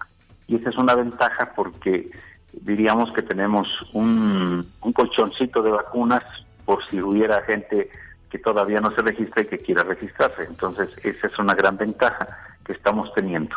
[0.47, 2.11] Y esa es una ventaja porque
[2.53, 6.23] diríamos que tenemos un, colchoncito de vacunas
[6.65, 7.91] por si hubiera gente
[8.31, 10.45] que todavía no se registra y que quiera registrarse.
[10.45, 13.57] Entonces, esa es una gran ventaja que estamos teniendo.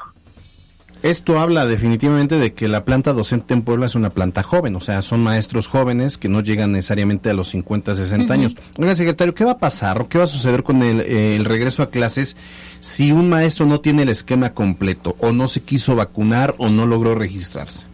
[1.04, 4.80] Esto habla definitivamente de que la planta docente en Puebla es una planta joven, o
[4.80, 8.56] sea, son maestros jóvenes que no llegan necesariamente a los 50, 60 años.
[8.78, 11.84] Oiga, secretario, ¿qué va a pasar o qué va a suceder con el, el, regreso
[11.84, 12.36] a clases
[12.80, 16.88] si un maestro no tiene el esquema completo o no se quiso vacunar o no
[16.88, 17.86] logró registrarse?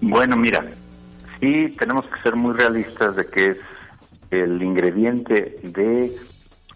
[0.00, 0.66] Bueno, mira,
[1.40, 3.58] sí tenemos que ser muy realistas de que es
[4.30, 6.16] el ingrediente de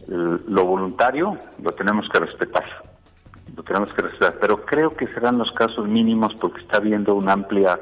[0.07, 2.89] lo voluntario lo tenemos que respetar.
[3.57, 7.33] Lo tenemos que respetar, pero creo que serán los casos mínimos porque está habiendo una
[7.33, 7.79] amplia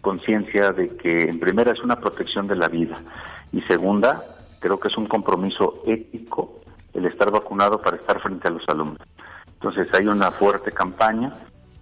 [0.00, 2.96] conciencia de que en primera es una protección de la vida
[3.52, 4.22] y segunda,
[4.60, 6.60] creo que es un compromiso ético
[6.92, 8.98] el estar vacunado para estar frente a los alumnos.
[9.54, 11.32] Entonces hay una fuerte campaña,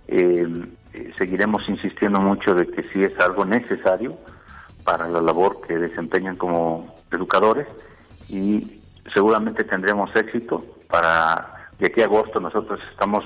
[0.06, 0.46] eh,
[0.92, 4.18] eh, seguiremos insistiendo mucho de que si es algo necesario,
[4.84, 7.66] para la labor que desempeñan como educadores
[8.28, 8.80] y
[9.12, 13.24] seguramente tendremos éxito para de aquí a agosto nosotros estamos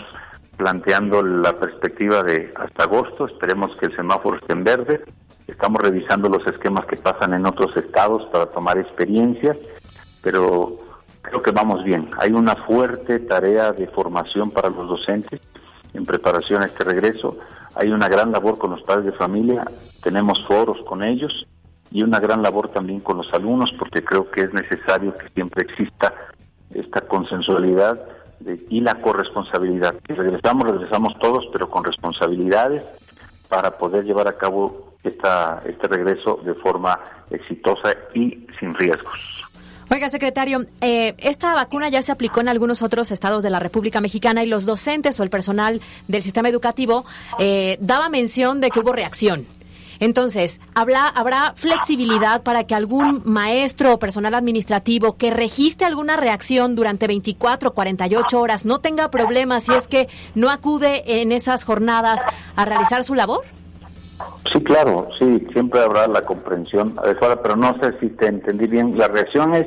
[0.57, 5.05] planteando la perspectiva de hasta agosto, esperemos que el semáforo esté en verde,
[5.49, 9.57] estamos revisando los esquemas que pasan en otros estados para tomar experiencias,
[10.23, 10.79] pero
[11.23, 12.09] creo que vamos bien.
[12.19, 15.41] Hay una fuerte tarea de formación para los docentes
[15.93, 17.37] en preparación a este regreso.
[17.75, 19.65] Hay una gran labor con los padres de familia,
[20.03, 21.47] tenemos foros con ellos
[21.91, 25.65] y una gran labor también con los alumnos porque creo que es necesario que siempre
[25.65, 26.15] exista
[26.73, 28.01] esta consensualidad
[28.69, 29.95] y la corresponsabilidad.
[30.05, 32.83] Regresamos, regresamos todos, pero con responsabilidades
[33.49, 36.99] para poder llevar a cabo esta, este regreso de forma
[37.31, 39.45] exitosa y sin riesgos.
[39.91, 44.01] Oiga, secretario, eh, esta vacuna ya se aplicó en algunos otros estados de la República
[44.01, 47.05] Mexicana y los docentes o el personal del sistema educativo
[47.39, 49.47] eh, daba mención de que hubo reacción.
[50.01, 56.75] Entonces, ¿habrá, ¿habrá flexibilidad para que algún maestro o personal administrativo que registre alguna reacción
[56.75, 61.65] durante 24 o 48 horas no tenga problemas si es que no acude en esas
[61.65, 62.21] jornadas
[62.57, 63.45] a realizar su labor?
[64.53, 68.97] Sí, claro, sí, siempre habrá la comprensión adecuada, pero no sé si te entendí bien.
[68.97, 69.67] La reacción es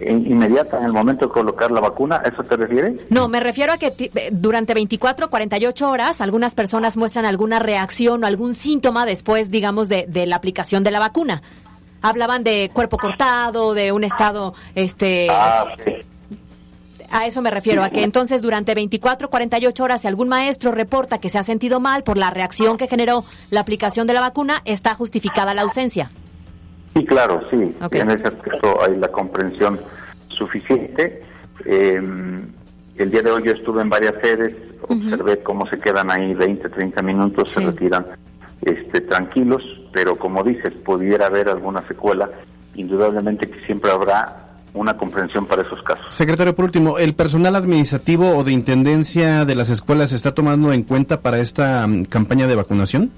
[0.00, 2.22] inmediata en el momento de colocar la vacuna?
[2.24, 3.00] ¿Eso te refieres?
[3.10, 8.24] No, me refiero a que eh, durante 24, 48 horas algunas personas muestran alguna reacción
[8.24, 11.42] o algún síntoma después, digamos, de, de la aplicación de la vacuna.
[12.02, 15.28] Hablaban de cuerpo cortado, de un estado, este...
[15.30, 15.68] Ah,
[17.10, 21.18] A eso me refiero, a que entonces durante 24, 48 horas si algún maestro reporta
[21.18, 24.62] que se ha sentido mal por la reacción que generó la aplicación de la vacuna,
[24.64, 26.10] está justificada la ausencia.
[26.94, 27.74] Sí, claro, sí.
[27.90, 29.80] En ese aspecto hay la comprensión
[30.28, 31.22] suficiente.
[31.64, 32.42] Em,
[32.96, 36.68] el día de hoy yo estuve en varias sedes, observé cómo se quedan ahí 20,
[36.68, 38.06] 30 minutos, se retiran
[38.62, 42.30] este, tranquilos, pero como dices, pudiera haber alguna secuela,
[42.76, 44.40] indudablemente que siempre habrá
[44.72, 46.14] una comprensión para esos casos.
[46.14, 50.72] Secretario, por último, ¿el personal administrativo o de intendencia de las escuelas se está tomando
[50.72, 53.10] en cuenta para esta mm, campaña de vacunación?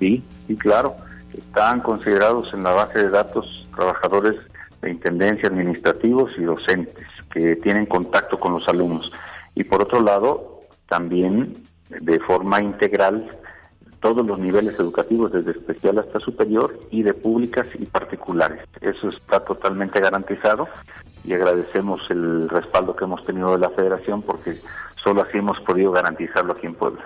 [0.00, 0.96] Sí, sí, claro
[1.38, 4.34] están considerados en la base de datos trabajadores
[4.82, 9.12] de intendencia, administrativos y docentes que tienen contacto con los alumnos.
[9.54, 13.30] Y por otro lado, también de forma integral
[14.00, 18.60] todos los niveles educativos, desde especial hasta superior, y de públicas y particulares.
[18.80, 20.68] Eso está totalmente garantizado
[21.24, 24.58] y agradecemos el respaldo que hemos tenido de la federación porque
[25.02, 27.04] solo así hemos podido garantizarlo aquí en Puebla.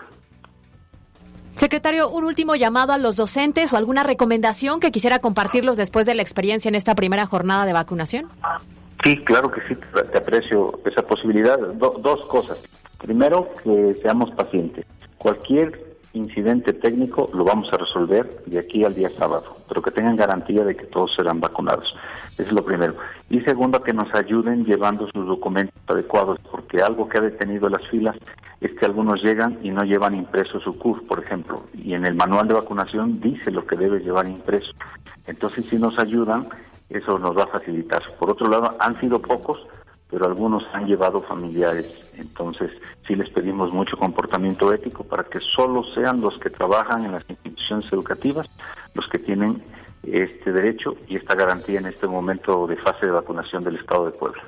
[1.55, 6.15] Secretario, un último llamado a los docentes o alguna recomendación que quisiera compartirlos después de
[6.15, 8.29] la experiencia en esta primera jornada de vacunación.
[9.05, 9.81] Sí, claro que sí,
[10.13, 11.59] te aprecio esa posibilidad.
[11.59, 12.59] dos cosas.
[12.99, 14.85] Primero, que seamos pacientes.
[15.17, 20.17] Cualquier incidente técnico lo vamos a resolver de aquí al día sábado, pero que tengan
[20.17, 21.95] garantía de que todos serán vacunados.
[22.33, 22.95] Eso es lo primero.
[23.29, 27.87] Y segundo, que nos ayuden llevando sus documentos adecuados, porque algo que ha detenido las
[27.89, 28.17] filas
[28.61, 32.15] es que algunos llegan y no llevan impreso su CUR, por ejemplo, y en el
[32.15, 34.73] manual de vacunación dice lo que debe llevar impreso.
[35.27, 36.49] Entonces, si nos ayudan,
[36.91, 38.03] eso nos va a facilitar.
[38.19, 39.67] Por otro lado, han sido pocos,
[40.11, 41.87] pero algunos han llevado familiares.
[42.17, 42.71] Entonces,
[43.07, 47.25] sí les pedimos mucho comportamiento ético para que solo sean los que trabajan en las
[47.29, 48.51] instituciones educativas
[48.95, 49.63] los que tienen
[50.03, 54.13] este derecho y esta garantía en este momento de fase de vacunación del Estado de
[54.13, 54.43] Puebla.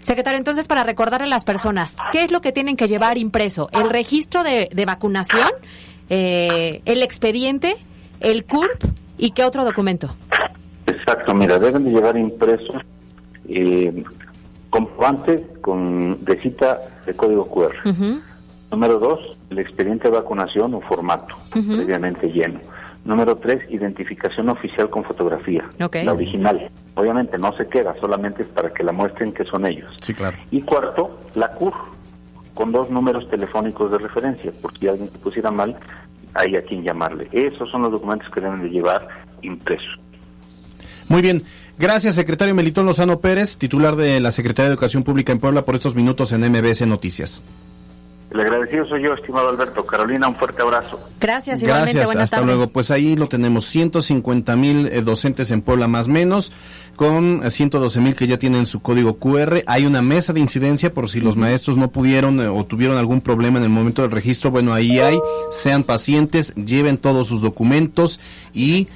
[0.00, 3.68] Secretario, entonces para recordarle a las personas, ¿qué es lo que tienen que llevar impreso?
[3.72, 5.48] ¿El registro de, vacunación?
[6.08, 7.76] Eh, ¿El expediente?
[8.20, 8.84] ¿El CURP?
[9.18, 10.14] ¿Y qué otro documento?
[10.86, 12.74] Exacto, mira, deben de llevar impreso
[13.48, 14.04] eh,
[14.72, 17.74] comprobante con de cita de código QR.
[18.70, 19.20] Número dos,
[19.50, 22.58] el expediente de vacunación o formato, previamente lleno.
[23.04, 26.70] Número tres, identificación oficial con fotografía, la original.
[26.94, 29.94] Obviamente no se queda, solamente es para que la muestren que son ellos.
[30.00, 30.38] Sí, claro.
[30.50, 31.74] Y cuarto, la CUR,
[32.54, 35.76] con dos números telefónicos de referencia, por si alguien se pusiera mal,
[36.32, 37.28] hay a quien llamarle.
[37.32, 39.06] Esos son los documentos que deben de llevar
[39.42, 40.00] impresos.
[41.08, 41.42] Muy bien.
[41.82, 45.74] Gracias, secretario Melitón Lozano Pérez, titular de la Secretaría de Educación Pública en Puebla, por
[45.74, 47.42] estos minutos en MBS Noticias.
[48.30, 49.84] El agradecido soy yo, estimado Alberto.
[49.84, 51.00] Carolina, un fuerte abrazo.
[51.20, 51.98] Gracias, igualmente.
[51.98, 52.68] Gracias, hasta luego.
[52.68, 56.52] Pues ahí lo tenemos, 150 mil eh, docentes en Puebla más menos,
[56.94, 59.64] con 112 mil que ya tienen su código QR.
[59.66, 63.22] Hay una mesa de incidencia por si los maestros no pudieron eh, o tuvieron algún
[63.22, 64.52] problema en el momento del registro.
[64.52, 65.18] Bueno, ahí hay.
[65.50, 68.20] Sean pacientes, lleven todos sus documentos
[68.54, 68.86] y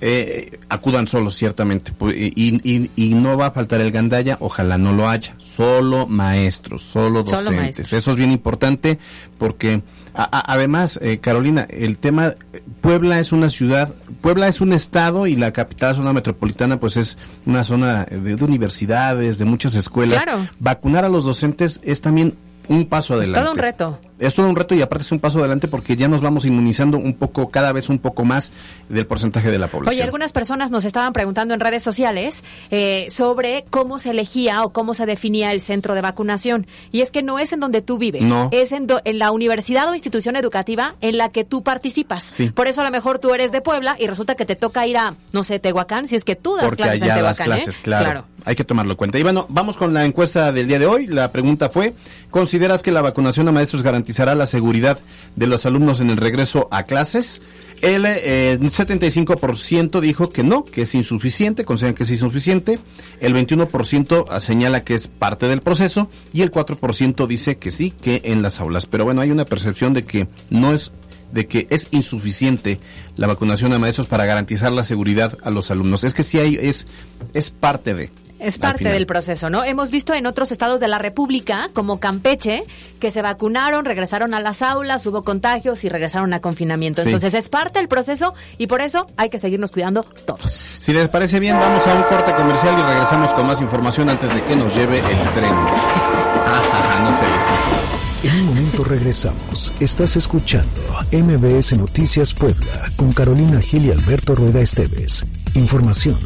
[0.00, 1.92] eh, acudan solos, ciertamente.
[2.14, 5.34] Y, y, no va a faltar el gandalla, ojalá no lo haya.
[5.42, 7.92] Solo maestros, solo docentes.
[7.92, 8.98] Eso es bien importante
[9.38, 9.82] porque,
[10.14, 12.34] además, eh, Carolina, el tema,
[12.82, 17.16] Puebla es una ciudad, Puebla es un estado y la capital, zona metropolitana, pues es
[17.46, 20.24] una zona de, universidades, de muchas escuelas.
[20.58, 22.34] Vacunar a los docentes es también
[22.68, 23.38] un paso adelante.
[23.38, 25.96] Es todo un reto es todo un reto y aparte es un paso adelante porque
[25.96, 28.52] ya nos vamos inmunizando un poco, cada vez un poco más
[28.88, 29.94] del porcentaje de la población.
[29.94, 34.72] Oye, algunas personas nos estaban preguntando en redes sociales eh, sobre cómo se elegía o
[34.72, 36.66] cómo se definía el centro de vacunación.
[36.92, 39.94] Y es que no es en donde tú vives, es en, en, la universidad o
[39.94, 42.34] institución educativa en la que tú participas.
[42.54, 44.96] Por eso a lo mejor tú eres de Puebla y resulta que te toca ir
[44.96, 47.46] a, no sé, Tehuacán, si es que tú das clases en Tehuacán.
[47.46, 47.54] ¿eh?
[47.56, 48.24] clases, claro.
[48.44, 49.18] Hay que tomarlo en cuenta.
[49.18, 51.08] Y bueno, vamos con la encuesta del día de hoy.
[51.08, 51.94] La pregunta fue,
[52.30, 55.00] ¿consideras que la vacunación a maestros garantizará la seguridad
[55.34, 57.42] de los alumnos en el regreso a clases?
[57.82, 62.78] El 75% eh, dijo que no, que es insuficiente, consideran que es insuficiente.
[63.18, 68.22] El 21% señala que es parte del proceso y el 4% dice que sí, que
[68.24, 68.86] en las aulas.
[68.86, 70.92] Pero bueno, hay una percepción de que no es
[71.32, 72.78] de que es insuficiente
[73.16, 76.04] la vacunación a maestros para garantizar la seguridad a los alumnos.
[76.04, 76.86] Es que sí hay es
[77.34, 79.64] es parte de es parte del proceso, ¿no?
[79.64, 82.64] Hemos visto en otros estados de la República, como Campeche,
[83.00, 87.02] que se vacunaron, regresaron a las aulas, hubo contagios y regresaron a confinamiento.
[87.02, 90.50] Entonces es parte del proceso y por eso hay que seguirnos cuidando todos.
[90.50, 94.32] Si les parece bien, vamos a un corte comercial y regresamos con más información antes
[94.34, 95.54] de que nos lleve el tren.
[97.04, 99.72] no sé En un momento regresamos.
[99.80, 100.80] Estás escuchando
[101.12, 105.26] MBS Noticias Puebla con Carolina Gil y Alberto Rueda Esteves.
[105.56, 106.18] Información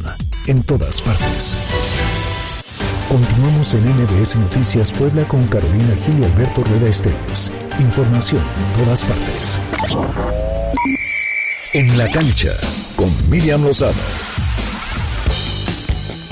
[0.48, 1.56] en todas partes.
[3.08, 7.52] Continuamos en NBS Noticias Puebla con Carolina Gil y Alberto Rueda Esteves.
[7.78, 9.60] Información en todas partes.
[11.74, 12.50] En la cancha
[12.96, 14.29] con Miriam Lozada.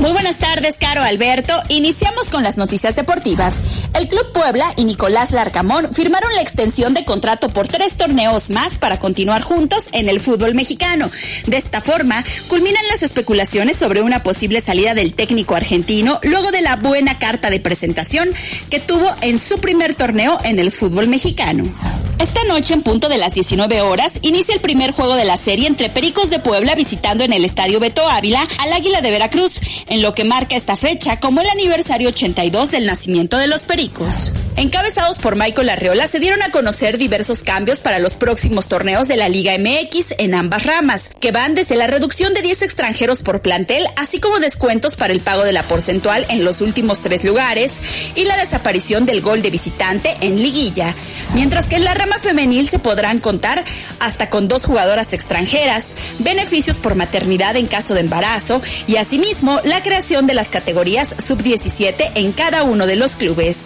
[0.09, 1.52] Muy buenas tardes, Caro Alberto.
[1.68, 3.54] Iniciamos con las noticias deportivas.
[3.94, 8.78] El Club Puebla y Nicolás Larcamón firmaron la extensión de contrato por tres torneos más
[8.78, 11.11] para continuar juntos en el fútbol mexicano.
[11.46, 16.62] De esta forma, culminan las especulaciones sobre una posible salida del técnico argentino luego de
[16.62, 18.30] la buena carta de presentación
[18.70, 21.70] que tuvo en su primer torneo en el fútbol mexicano.
[22.18, 25.68] Esta noche, en punto de las 19 horas, inicia el primer juego de la serie
[25.68, 29.61] entre Pericos de Puebla visitando en el Estadio Beto Ávila al Águila de Veracruz,
[30.03, 34.32] lo que marca esta fecha como el aniversario 82 del nacimiento de los Pericos.
[34.57, 39.16] Encabezados por Michael Arreola, se dieron a conocer diversos cambios para los próximos torneos de
[39.16, 43.40] la Liga MX en ambas ramas, que van desde la reducción de 10 extranjeros por
[43.40, 47.74] plantel, así como descuentos para el pago de la porcentual en los últimos tres lugares
[48.16, 50.96] y la desaparición del gol de visitante en liguilla,
[51.34, 53.64] mientras que en la rama femenil se podrán contar
[54.01, 55.84] hasta con dos jugadoras extranjeras,
[56.18, 62.12] beneficios por maternidad en caso de embarazo y asimismo la creación de las categorías sub-17
[62.14, 63.56] en cada uno de los clubes.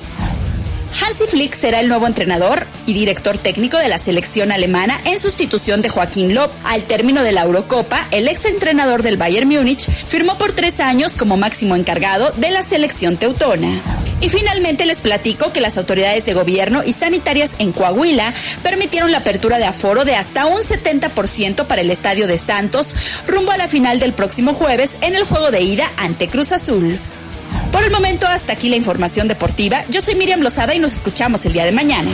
[1.05, 5.83] Hansi Flick será el nuevo entrenador y director técnico de la selección alemana en sustitución
[5.83, 6.51] de Joaquín Lob.
[6.65, 11.13] Al término de la Eurocopa, el ex entrenador del Bayern Múnich firmó por tres años
[11.19, 13.69] como máximo encargado de la selección teutona.
[14.21, 18.33] Y finalmente les platico que las autoridades de gobierno y sanitarias en Coahuila
[18.63, 22.95] permitieron la apertura de aforo de hasta un 70% para el Estadio de Santos
[23.27, 27.01] rumbo a la final del próximo jueves en el juego de ida ante Cruz Azul.
[27.73, 29.85] Por el momento, hasta aquí la información deportiva.
[29.89, 32.11] Yo soy Miriam Lozada y nos escuchamos el día de mañana.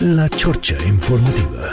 [0.00, 1.70] La Chorcha Informativa.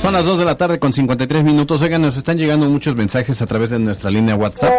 [0.00, 1.80] Son las 2 de la tarde con 53 minutos.
[1.80, 4.72] Oigan, nos están llegando muchos mensajes a través de nuestra línea WhatsApp.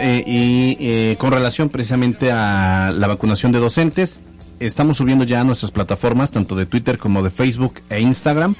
[0.00, 4.20] Eh, y eh, con relación precisamente a la vacunación de docentes,
[4.58, 8.54] estamos subiendo ya a nuestras plataformas, tanto de Twitter como de Facebook e Instagram,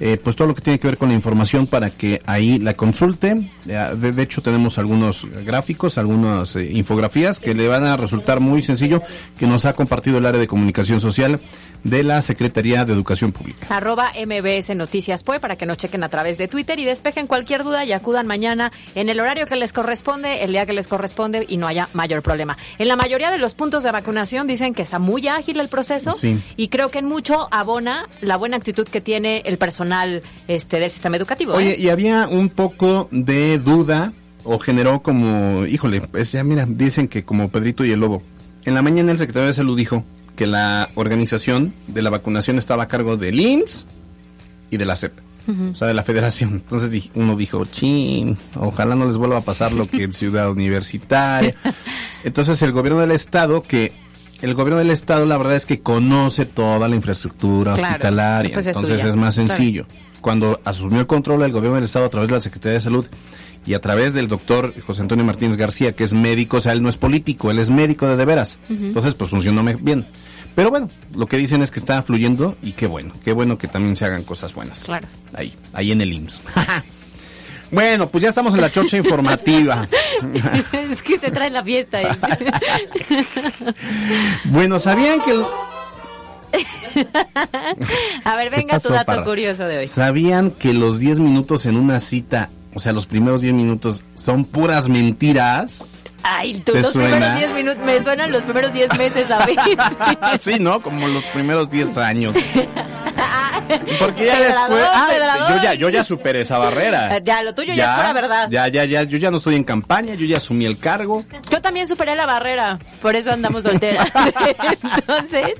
[0.00, 2.74] eh, pues todo lo que tiene que ver con la información para que ahí la
[2.74, 3.50] consulte.
[3.66, 8.62] Eh, De, hecho, tenemos algunos gráficos, algunas eh, infografías que le van a resultar muy
[8.62, 9.02] sencillo,
[9.38, 11.40] que nos ha compartido el área de comunicación social
[11.88, 13.66] de la Secretaría de Educación Pública.
[13.68, 17.64] Arroba MBS Noticias Pue para que nos chequen a través de Twitter y despejen cualquier
[17.64, 21.44] duda y acudan mañana en el horario que les corresponde, el día que les corresponde
[21.48, 22.56] y no haya mayor problema.
[22.78, 26.12] En la mayoría de los puntos de vacunación dicen que está muy ágil el proceso
[26.12, 26.38] Sí.
[26.56, 30.90] y creo que en mucho abona la buena actitud que tiene el personal este del
[30.90, 31.52] sistema educativo.
[31.54, 31.56] ¿eh?
[31.56, 34.12] Oye, y había un poco de duda
[34.44, 38.22] o generó como, híjole, pues ya mira, dicen que como Pedrito y el Lobo.
[38.64, 40.04] En la mañana el secretario de Salud dijo
[40.36, 43.86] que la organización de la vacunación estaba a cargo del IMSS
[44.70, 45.12] y de la CEP.
[45.48, 45.70] Ujú.
[45.70, 46.54] O sea, de la federación.
[46.54, 51.54] Entonces uno dijo, chin, ojalá no les vuelva a pasar lo que en Ciudad Universitaria.
[52.24, 53.92] Entonces el gobierno del estado, que
[54.42, 58.54] el gobierno del estado la verdad es que conoce toda la infraestructura Claro, hospitalaria.
[58.54, 59.48] pues es entonces es más claro.
[60.20, 63.06] Cuando asumió el control del gobierno del estado a través de la Secretaría de Salud
[63.66, 66.82] y a través del doctor José Antonio Martínez García, que es médico, o sea, él
[66.82, 68.58] no es político, él es médico de de veras.
[68.68, 70.06] Entonces, pues funcionó bien.
[70.54, 73.68] Pero bueno, lo que dicen es que está fluyendo y qué bueno, qué bueno que
[73.68, 74.80] también se hagan cosas buenas.
[74.80, 75.06] Claro.
[75.34, 76.40] Ahí, ahí en el IMSS.
[77.70, 79.86] bueno, pues ya estamos en la chocha informativa.
[80.72, 82.00] es que te traen la fiesta.
[82.00, 82.08] ¿eh?
[84.44, 85.32] bueno, ¿sabían que...
[85.32, 85.44] el-
[88.24, 89.24] A ver, venga pasó, tu dato Parra?
[89.24, 89.86] curioso de hoy.
[89.86, 94.44] ¿Sabían que los 10 minutos en una cita, o sea, los primeros 10 minutos, son
[94.44, 95.92] puras mentiras?
[96.22, 97.10] Ay, tú, ¿Te los suena?
[97.10, 99.54] primeros 10 minutos, me suenan los primeros 10 meses a mí.
[100.40, 100.82] sí, ¿no?
[100.82, 102.34] Como los primeros 10 años.
[103.98, 104.84] Porque ya después...
[104.92, 105.08] Ah,
[105.50, 107.18] yo ya, yo ya superé esa barrera.
[107.24, 108.48] Ya, lo tuyo ya, es pura verdad.
[108.50, 111.24] Ya, ya, ya, yo ya no estoy en campaña, yo ya asumí el cargo.
[111.50, 114.10] Yo también superé la barrera, por eso andamos solteras.
[114.96, 115.54] Entonces,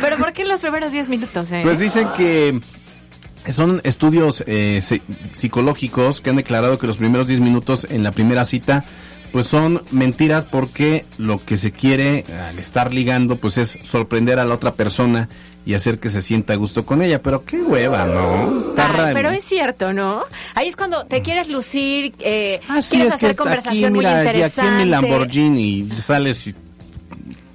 [0.00, 1.50] ¿pero por qué los primeros 10 minutos?
[1.52, 1.60] eh?
[1.62, 2.60] Pues dicen que
[3.52, 5.02] son estudios eh, psi-
[5.32, 8.84] psicológicos que han declarado que los primeros 10 minutos en la primera cita
[9.32, 14.44] pues son mentiras porque lo que se quiere al estar ligando pues es sorprender a
[14.44, 15.28] la otra persona
[15.66, 18.70] y hacer que se sienta a gusto con ella, pero qué hueva, ¿no?
[18.70, 19.14] Está Ay, raro.
[19.14, 20.24] pero es cierto, ¿no?
[20.54, 24.10] Ahí es cuando te quieres lucir, eh, Sí, quieres es que hacer conversación aquí, mira,
[24.10, 24.60] muy y interesante.
[24.62, 26.54] aquí en mi Lamborghini sales y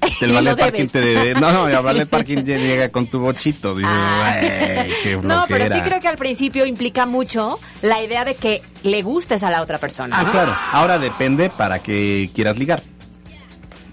[0.21, 3.73] Y el ballet parking te de- no, no, el ballet parking llega con tu bochito,
[3.75, 5.19] dices, "Güey, qué Ah.
[5.23, 5.83] No, pero sí flojera".
[5.83, 9.79] creo que al principio implica mucho la idea de que le gustes a la otra
[9.79, 10.15] persona.
[10.19, 10.31] Ah, ¿no?
[10.31, 10.55] claro.
[10.73, 12.83] Ahora depende para que quieras ligar.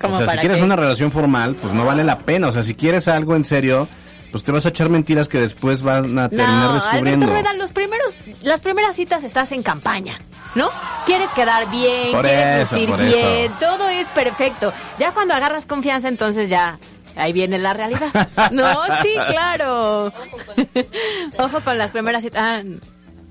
[0.03, 0.65] ¿Cómo o sea, si quieres qué?
[0.65, 2.49] una relación formal, pues no vale la pena.
[2.49, 3.89] O sea, si quieres algo en serio,
[4.33, 7.27] pues te vas a echar mentiras que después van a terminar No, descubriendo.
[7.27, 10.19] Alberto Rueda, los primeros, las primeras citas estás en campaña,
[10.55, 10.71] ¿no?
[11.07, 13.55] Quieres quedar bien, Por quieres eso, lucir bien, eso.
[13.61, 14.73] todo es perfecto.
[14.99, 16.79] Ya cuando agarras confianza, entonces ya
[17.15, 18.09] ahí viene la realidad.
[18.51, 20.07] No, sí, claro.
[21.39, 22.43] Ojo con las primeras citas.
[22.43, 22.63] Ah,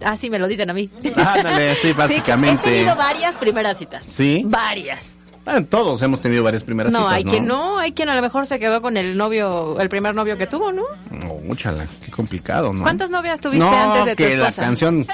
[0.06, 0.90] ah, sí, me lo dicen a mí.
[1.16, 2.70] Ándale, sí, básicamente.
[2.70, 4.06] he tenido varias primeras citas.
[4.06, 4.44] ¿Sí?
[4.46, 5.14] Varias.
[5.46, 8.22] Ah, todos hemos tenido varias primeras No, citas, hay quien no, hay quien a lo
[8.22, 10.84] mejor se quedó con el novio, el primer novio que tuvo, ¿no?
[11.10, 12.84] No, úchala, qué complicado, ¿no?
[12.84, 14.62] ¿Cuántas novias tuviste no, antes de tu que la esposa?
[14.62, 15.06] canción,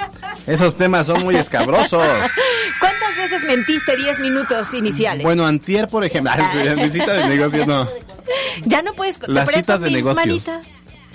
[0.46, 2.02] esos temas son muy escabrosos.
[2.80, 5.24] ¿Cuántas veces mentiste 10 minutos iniciales?
[5.24, 7.86] bueno, antier, por ejemplo, en mi cita de negocios no.
[8.66, 9.18] Ya no puedes.
[9.18, 10.26] ¿te Las citas de mis negocios.
[10.26, 10.66] manitas?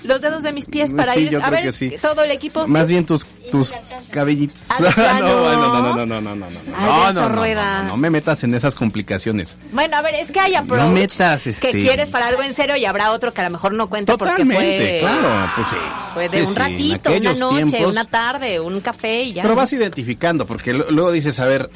[0.04, 1.92] Los dedos de mis pies para Sí, ir yo a creo ver que sí.
[2.00, 2.66] todo el equipo.
[2.68, 2.92] Más ¿sí?
[2.92, 3.72] bien tus, tus
[4.10, 4.66] cabellitos.
[4.68, 4.76] Ah,
[5.20, 6.46] no, no, no, no, no, no, no, no,
[6.76, 7.82] Ay, no, Beto no, no, Rueda.
[7.82, 9.56] no, no me metas en esas complicaciones.
[9.72, 12.54] Bueno, a ver, es que hay approach No metas, este- que quieres para algo en
[12.54, 15.66] serio y habrá otro que a lo mejor no cuenta porque Totalmente, fue, claro, pues
[15.68, 15.76] sí.
[16.12, 19.42] fue de Sí, un ratito, una noche, tiempos- una tarde, un café y ya.
[19.42, 21.70] Pero vas identificando, porque luego dices, a ver,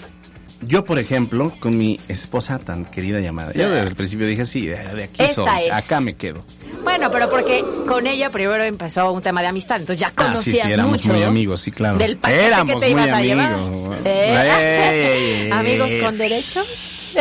[0.63, 4.67] yo por ejemplo, con mi esposa tan querida llamada, yo desde el principio dije, sí,
[4.67, 5.73] de, aquí Esta soy, es.
[5.73, 6.45] acá me quedo.
[6.83, 10.25] Bueno, pero porque con ella primero empezó un tema de amistad, entonces ya Ah, sí,
[10.25, 11.99] conocías sí, éramos mucho muy amigos, sí, claro.
[11.99, 13.53] del éramos que te muy ibas a llevar.
[13.53, 13.97] amigos.
[14.05, 15.51] ¿Eh?
[15.53, 16.67] Amigos con derechos.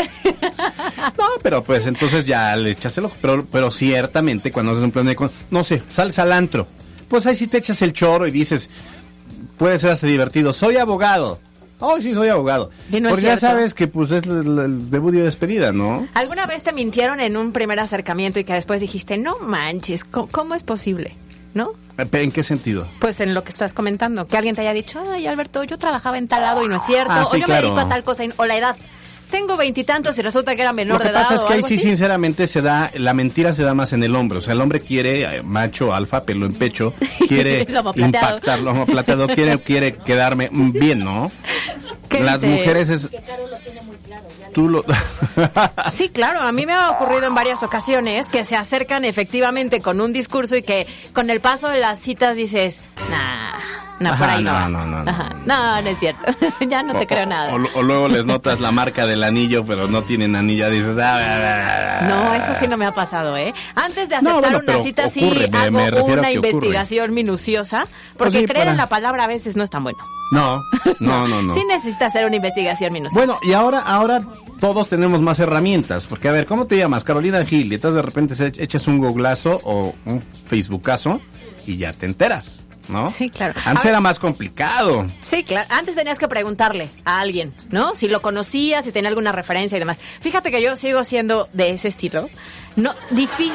[1.17, 3.15] No, pero pues entonces ya le echas el ojo.
[3.21, 5.15] Pero, pero ciertamente cuando haces un plan de...
[5.15, 6.67] con- No sé, sales al antro.
[7.07, 8.69] Pues ahí sí te echas el choro y dices...
[9.57, 10.53] Puede ser hasta divertido.
[10.53, 11.39] Soy abogado.
[11.79, 12.71] Oh, sí, soy abogado.
[12.91, 16.07] Y no es Porque ya sabes que pues es el, el debut y despedida, ¿no?
[16.15, 20.27] ¿Alguna vez te mintieron en un primer acercamiento y que después dijiste, no manches, ¿cómo,
[20.31, 21.15] cómo es posible?
[21.53, 21.71] ¿No?
[21.95, 22.87] ¿Pero ¿En qué sentido?
[22.99, 26.17] Pues en lo que estás comentando, que alguien te haya dicho, ay Alberto, yo trabajaba
[26.17, 27.61] en tal lado y no es cierto, Ah, o yo claro.
[27.61, 28.75] me dedico a tal cosa, o la edad.
[29.29, 31.23] Tengo veintitantos y, resulta que era menor Lo que de edad.
[31.23, 31.83] pasa es que ahí sí, así.
[31.87, 34.37] sinceramente, se da, la mentira se da más en el hombre.
[34.37, 36.93] O sea, el hombre quiere, eh, macho, alfa, pelo en pecho,
[37.27, 41.31] quiere Lomo impactar, lomo plateado, quiere, quiere quedarme bien, ¿no?
[42.09, 42.53] ¿Qué Las dice?
[42.53, 43.09] mujeres es...
[44.53, 44.85] tú lo...
[45.91, 49.99] Sí, claro, a mí me ha ocurrido en varias ocasiones que se acercan efectivamente con
[49.99, 54.33] un discurso y que con el paso de las citas dices, nah, no, por Ajá,
[54.35, 54.51] ahí no.
[54.51, 54.69] no, va".
[54.69, 55.11] no, no, no.
[55.45, 56.21] No, no es cierto.
[56.67, 57.53] ya no te creo nada.
[57.53, 60.97] O, o luego les notas la marca del anillo, pero no tienen anilla, dices...
[60.99, 62.07] "Ah, ah, ah, ah".
[62.07, 63.53] No, eso sí no me ha pasado, ¿eh?
[63.75, 66.31] Antes de aceptar bueno, una cita, sí ocurre, me- hago me una ocurre.
[66.33, 67.87] investigación minuciosa,
[68.17, 69.99] porque Pues sí, creer para- en la palabra a veces no es tan bueno.
[70.29, 70.61] No,
[70.99, 71.53] no, no, no.
[71.53, 73.17] Sí necesita hacer una investigación minuciosa.
[73.25, 74.21] Bueno, y ahora, ahora
[74.59, 76.05] todos tenemos más herramientas.
[76.05, 77.05] Porque, a ver, ¿cómo te llamas?
[77.05, 77.71] Carolina Gil.
[77.71, 81.21] Y entonces de repente echas un googlazo o un facebookazo
[81.65, 83.09] y ya te enteras, ¿no?
[83.09, 83.53] Sí, claro.
[83.65, 85.05] Antes A ver- era más complicado.
[85.21, 85.67] Sí, claro.
[85.71, 87.95] Antes tenías que preguntarle a alguien, ¿no?
[87.95, 89.97] Si lo conocía, si tenía alguna referencia y demás.
[90.21, 92.29] Fíjate que yo sigo siendo de ese estilo.
[92.75, 92.93] No,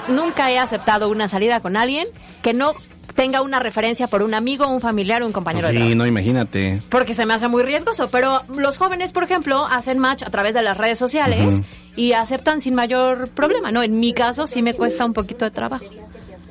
[0.08, 2.06] nunca he aceptado una salida con alguien
[2.42, 2.74] que no
[3.14, 6.80] tenga una referencia por un amigo, un familiar o un compañero de Sí, no, imagínate.
[6.88, 10.54] Porque se me hace muy riesgoso, pero los jóvenes, por ejemplo, hacen match a través
[10.54, 11.60] de las redes sociales
[11.94, 13.82] y aceptan sin mayor problema, ¿no?
[13.82, 15.84] En mi caso sí me cuesta un poquito de trabajo.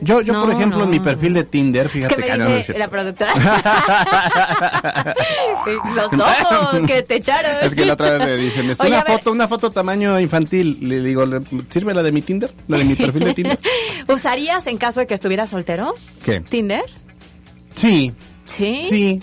[0.03, 0.83] Yo, yo por ejemplo, no.
[0.85, 3.33] en mi perfil de Tinder, Es fíjate que me es dice la productora.
[5.95, 7.51] Los ojos que te echaron.
[7.61, 10.77] Es que la otra vez me dicen, es Oye, una foto, una foto tamaño infantil.
[10.81, 12.51] Le digo, ¿le- ¿sirve la de mi Tinder?
[12.67, 13.59] ¿La de mi perfil de Tinder?
[14.07, 15.93] ¿Usarías en caso de que estuvieras soltero
[16.23, 16.39] ¿Qué?
[16.41, 16.83] Tinder?
[17.75, 18.11] Sí,
[18.45, 18.87] Sí.
[18.89, 19.19] sí.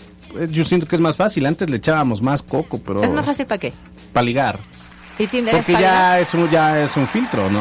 [0.51, 1.45] Yo siento que es más fácil.
[1.47, 3.72] Antes le echábamos más coco, pero ¿Es más fácil para qué?
[4.12, 4.59] para ligar.
[5.18, 5.95] ¿Y Tinder Porque es para ligar?
[6.14, 7.61] ya es, un, ya es un filtro, ¿no?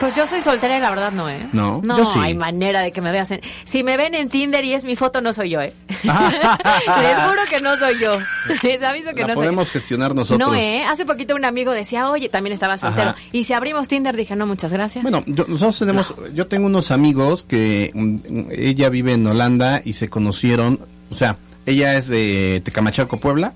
[0.00, 1.38] Pues yo soy soltera y la verdad no, ¿eh?
[1.52, 2.18] No, No yo sí.
[2.22, 3.40] hay manera de que me veas en...
[3.64, 5.72] Si me ven en Tinder y es mi foto, no soy yo, ¿eh?
[6.04, 8.16] Les juro que no soy yo.
[8.62, 9.48] Les aviso que La no soy yo.
[9.50, 10.48] podemos gestionar nosotros.
[10.48, 10.84] No, ¿eh?
[10.84, 13.10] Hace poquito un amigo decía, oye, también estaba soltero.
[13.10, 13.18] Ajá.
[13.32, 15.02] Y si abrimos Tinder, dije, no, muchas gracias.
[15.02, 19.94] Bueno, yo- nosotros tenemos, yo tengo unos amigos que mm, ella vive en Holanda y
[19.94, 20.80] se conocieron,
[21.10, 21.36] o sea,
[21.66, 23.52] ella es de Tecamachalco, Puebla,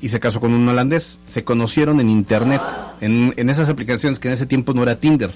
[0.00, 1.18] y se casó con un holandés.
[1.24, 2.60] Se conocieron en internet,
[3.00, 5.30] en, en esas aplicaciones que en ese tiempo no era Tinder,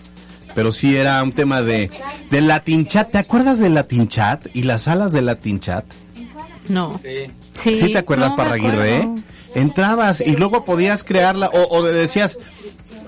[0.54, 1.90] pero sí era un tema de,
[2.30, 3.10] de Latin Chat.
[3.10, 5.84] ¿Te acuerdas de Latin Chat y las salas de Latin Chat?
[6.68, 7.00] No.
[7.54, 7.92] Sí.
[7.92, 9.08] te acuerdas, no Parraguirre?
[9.54, 12.38] Entrabas y luego podías crearla o, o decías,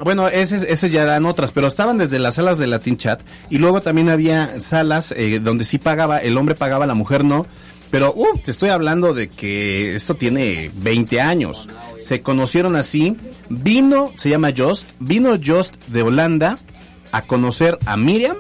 [0.02, 3.58] bueno, esas ese ya eran otras, pero estaban desde las salas de Latin Chat y
[3.58, 7.46] luego también había salas eh, donde sí pagaba, el hombre pagaba, la mujer no.
[7.94, 11.68] Pero, uh, te estoy hablando de que esto tiene 20 años.
[12.00, 13.16] Se conocieron así.
[13.48, 16.58] Vino, se llama Jost, vino Jost de Holanda
[17.12, 18.36] a conocer a Miriam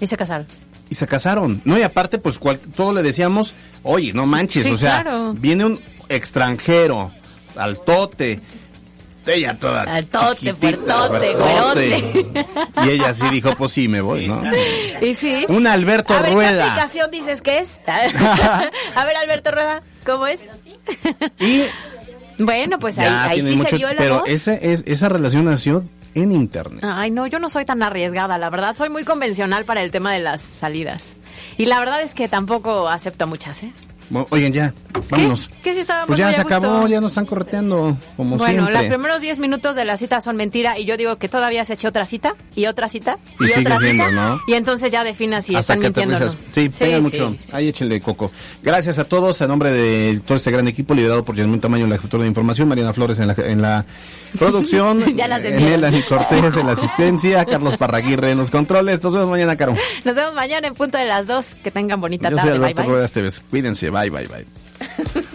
[0.00, 0.46] Y se casaron.
[0.88, 1.60] y se casaron.
[1.64, 3.52] No, y aparte, pues cual- todo le decíamos,
[3.82, 5.34] oye, no manches, Sí, o sea, claro.
[5.34, 7.10] viene un extranjero,
[7.56, 8.40] altote,
[9.26, 9.82] ella toda.
[9.82, 12.26] Altote, fuertote.
[12.84, 14.42] Y ella sí dijo, pues sí, me voy, ¿no?
[15.00, 15.44] Y sí.
[15.48, 16.66] Un Alberto a ver, ¿qué Rueda.
[16.72, 17.80] aplicación dices que es?
[17.86, 20.40] a ver, Alberto Rueda, ¿cómo es?
[21.38, 21.64] Y
[22.38, 24.28] Bueno, pues ahí, ya ahí tiene sí mucho- se dio el Pero amor.
[24.28, 26.80] esa, es, esa relación nació en internet.
[26.82, 28.76] Ay, no, yo no soy tan arriesgada, la verdad.
[28.76, 31.14] Soy muy convencional para el tema de las salidas.
[31.58, 33.72] Y la verdad es que tampoco acepto muchas, ¿eh?
[34.12, 34.74] Bueno, Oigan, ya,
[35.10, 35.48] vámonos.
[35.62, 36.54] ¿Qué si estábamos Pues ya se gusto?
[36.54, 38.74] acabó, ya nos están correteando, como Bueno, siempre.
[38.74, 41.72] los primeros 10 minutos de la cita son mentira y yo digo que todavía se
[41.72, 44.40] eche otra cita y otra cita Y sigue otra siendo, cita ¿no?
[44.46, 46.26] y entonces ya defina si Hasta están mintiendo no.
[46.26, 46.54] aterrizas.
[46.54, 47.34] Sí, tengan mucho.
[47.52, 48.30] Ahí échenle coco.
[48.62, 51.90] Gracias a todos, a nombre de todo este gran equipo liderado por Yasmín Tamaño en
[51.90, 53.86] la jefatura de información, Mariana Flores en la, en la
[54.38, 55.70] producción, Ya las desviaron.
[55.70, 59.02] Melanie Cortés en la asistencia, Carlos Parraguirre en los controles.
[59.02, 59.74] Nos vemos mañana, Caro.
[60.04, 61.46] Nos vemos mañana en punto de las 2.
[61.64, 62.58] Que tengan bonita Yo soy tarde.
[62.58, 63.04] Bye, Alberto bye.
[63.04, 63.40] Esteves.
[63.50, 63.88] Cuídense.
[63.90, 64.44] Bye, bye, bye.
[64.98, 65.26] Usted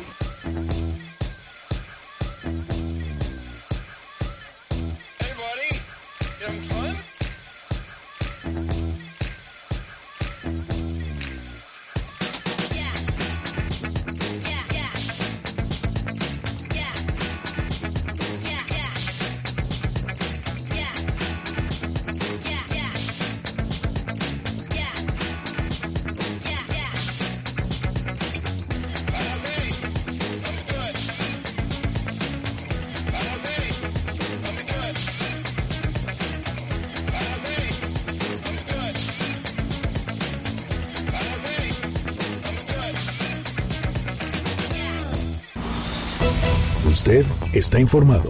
[47.68, 48.30] está informado.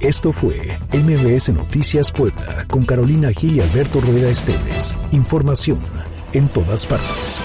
[0.00, 4.94] Esto fue MBS Noticias Puebla con Carolina Gil y Alberto Rueda Esteves.
[5.10, 5.78] Información
[6.34, 7.40] en todas partes.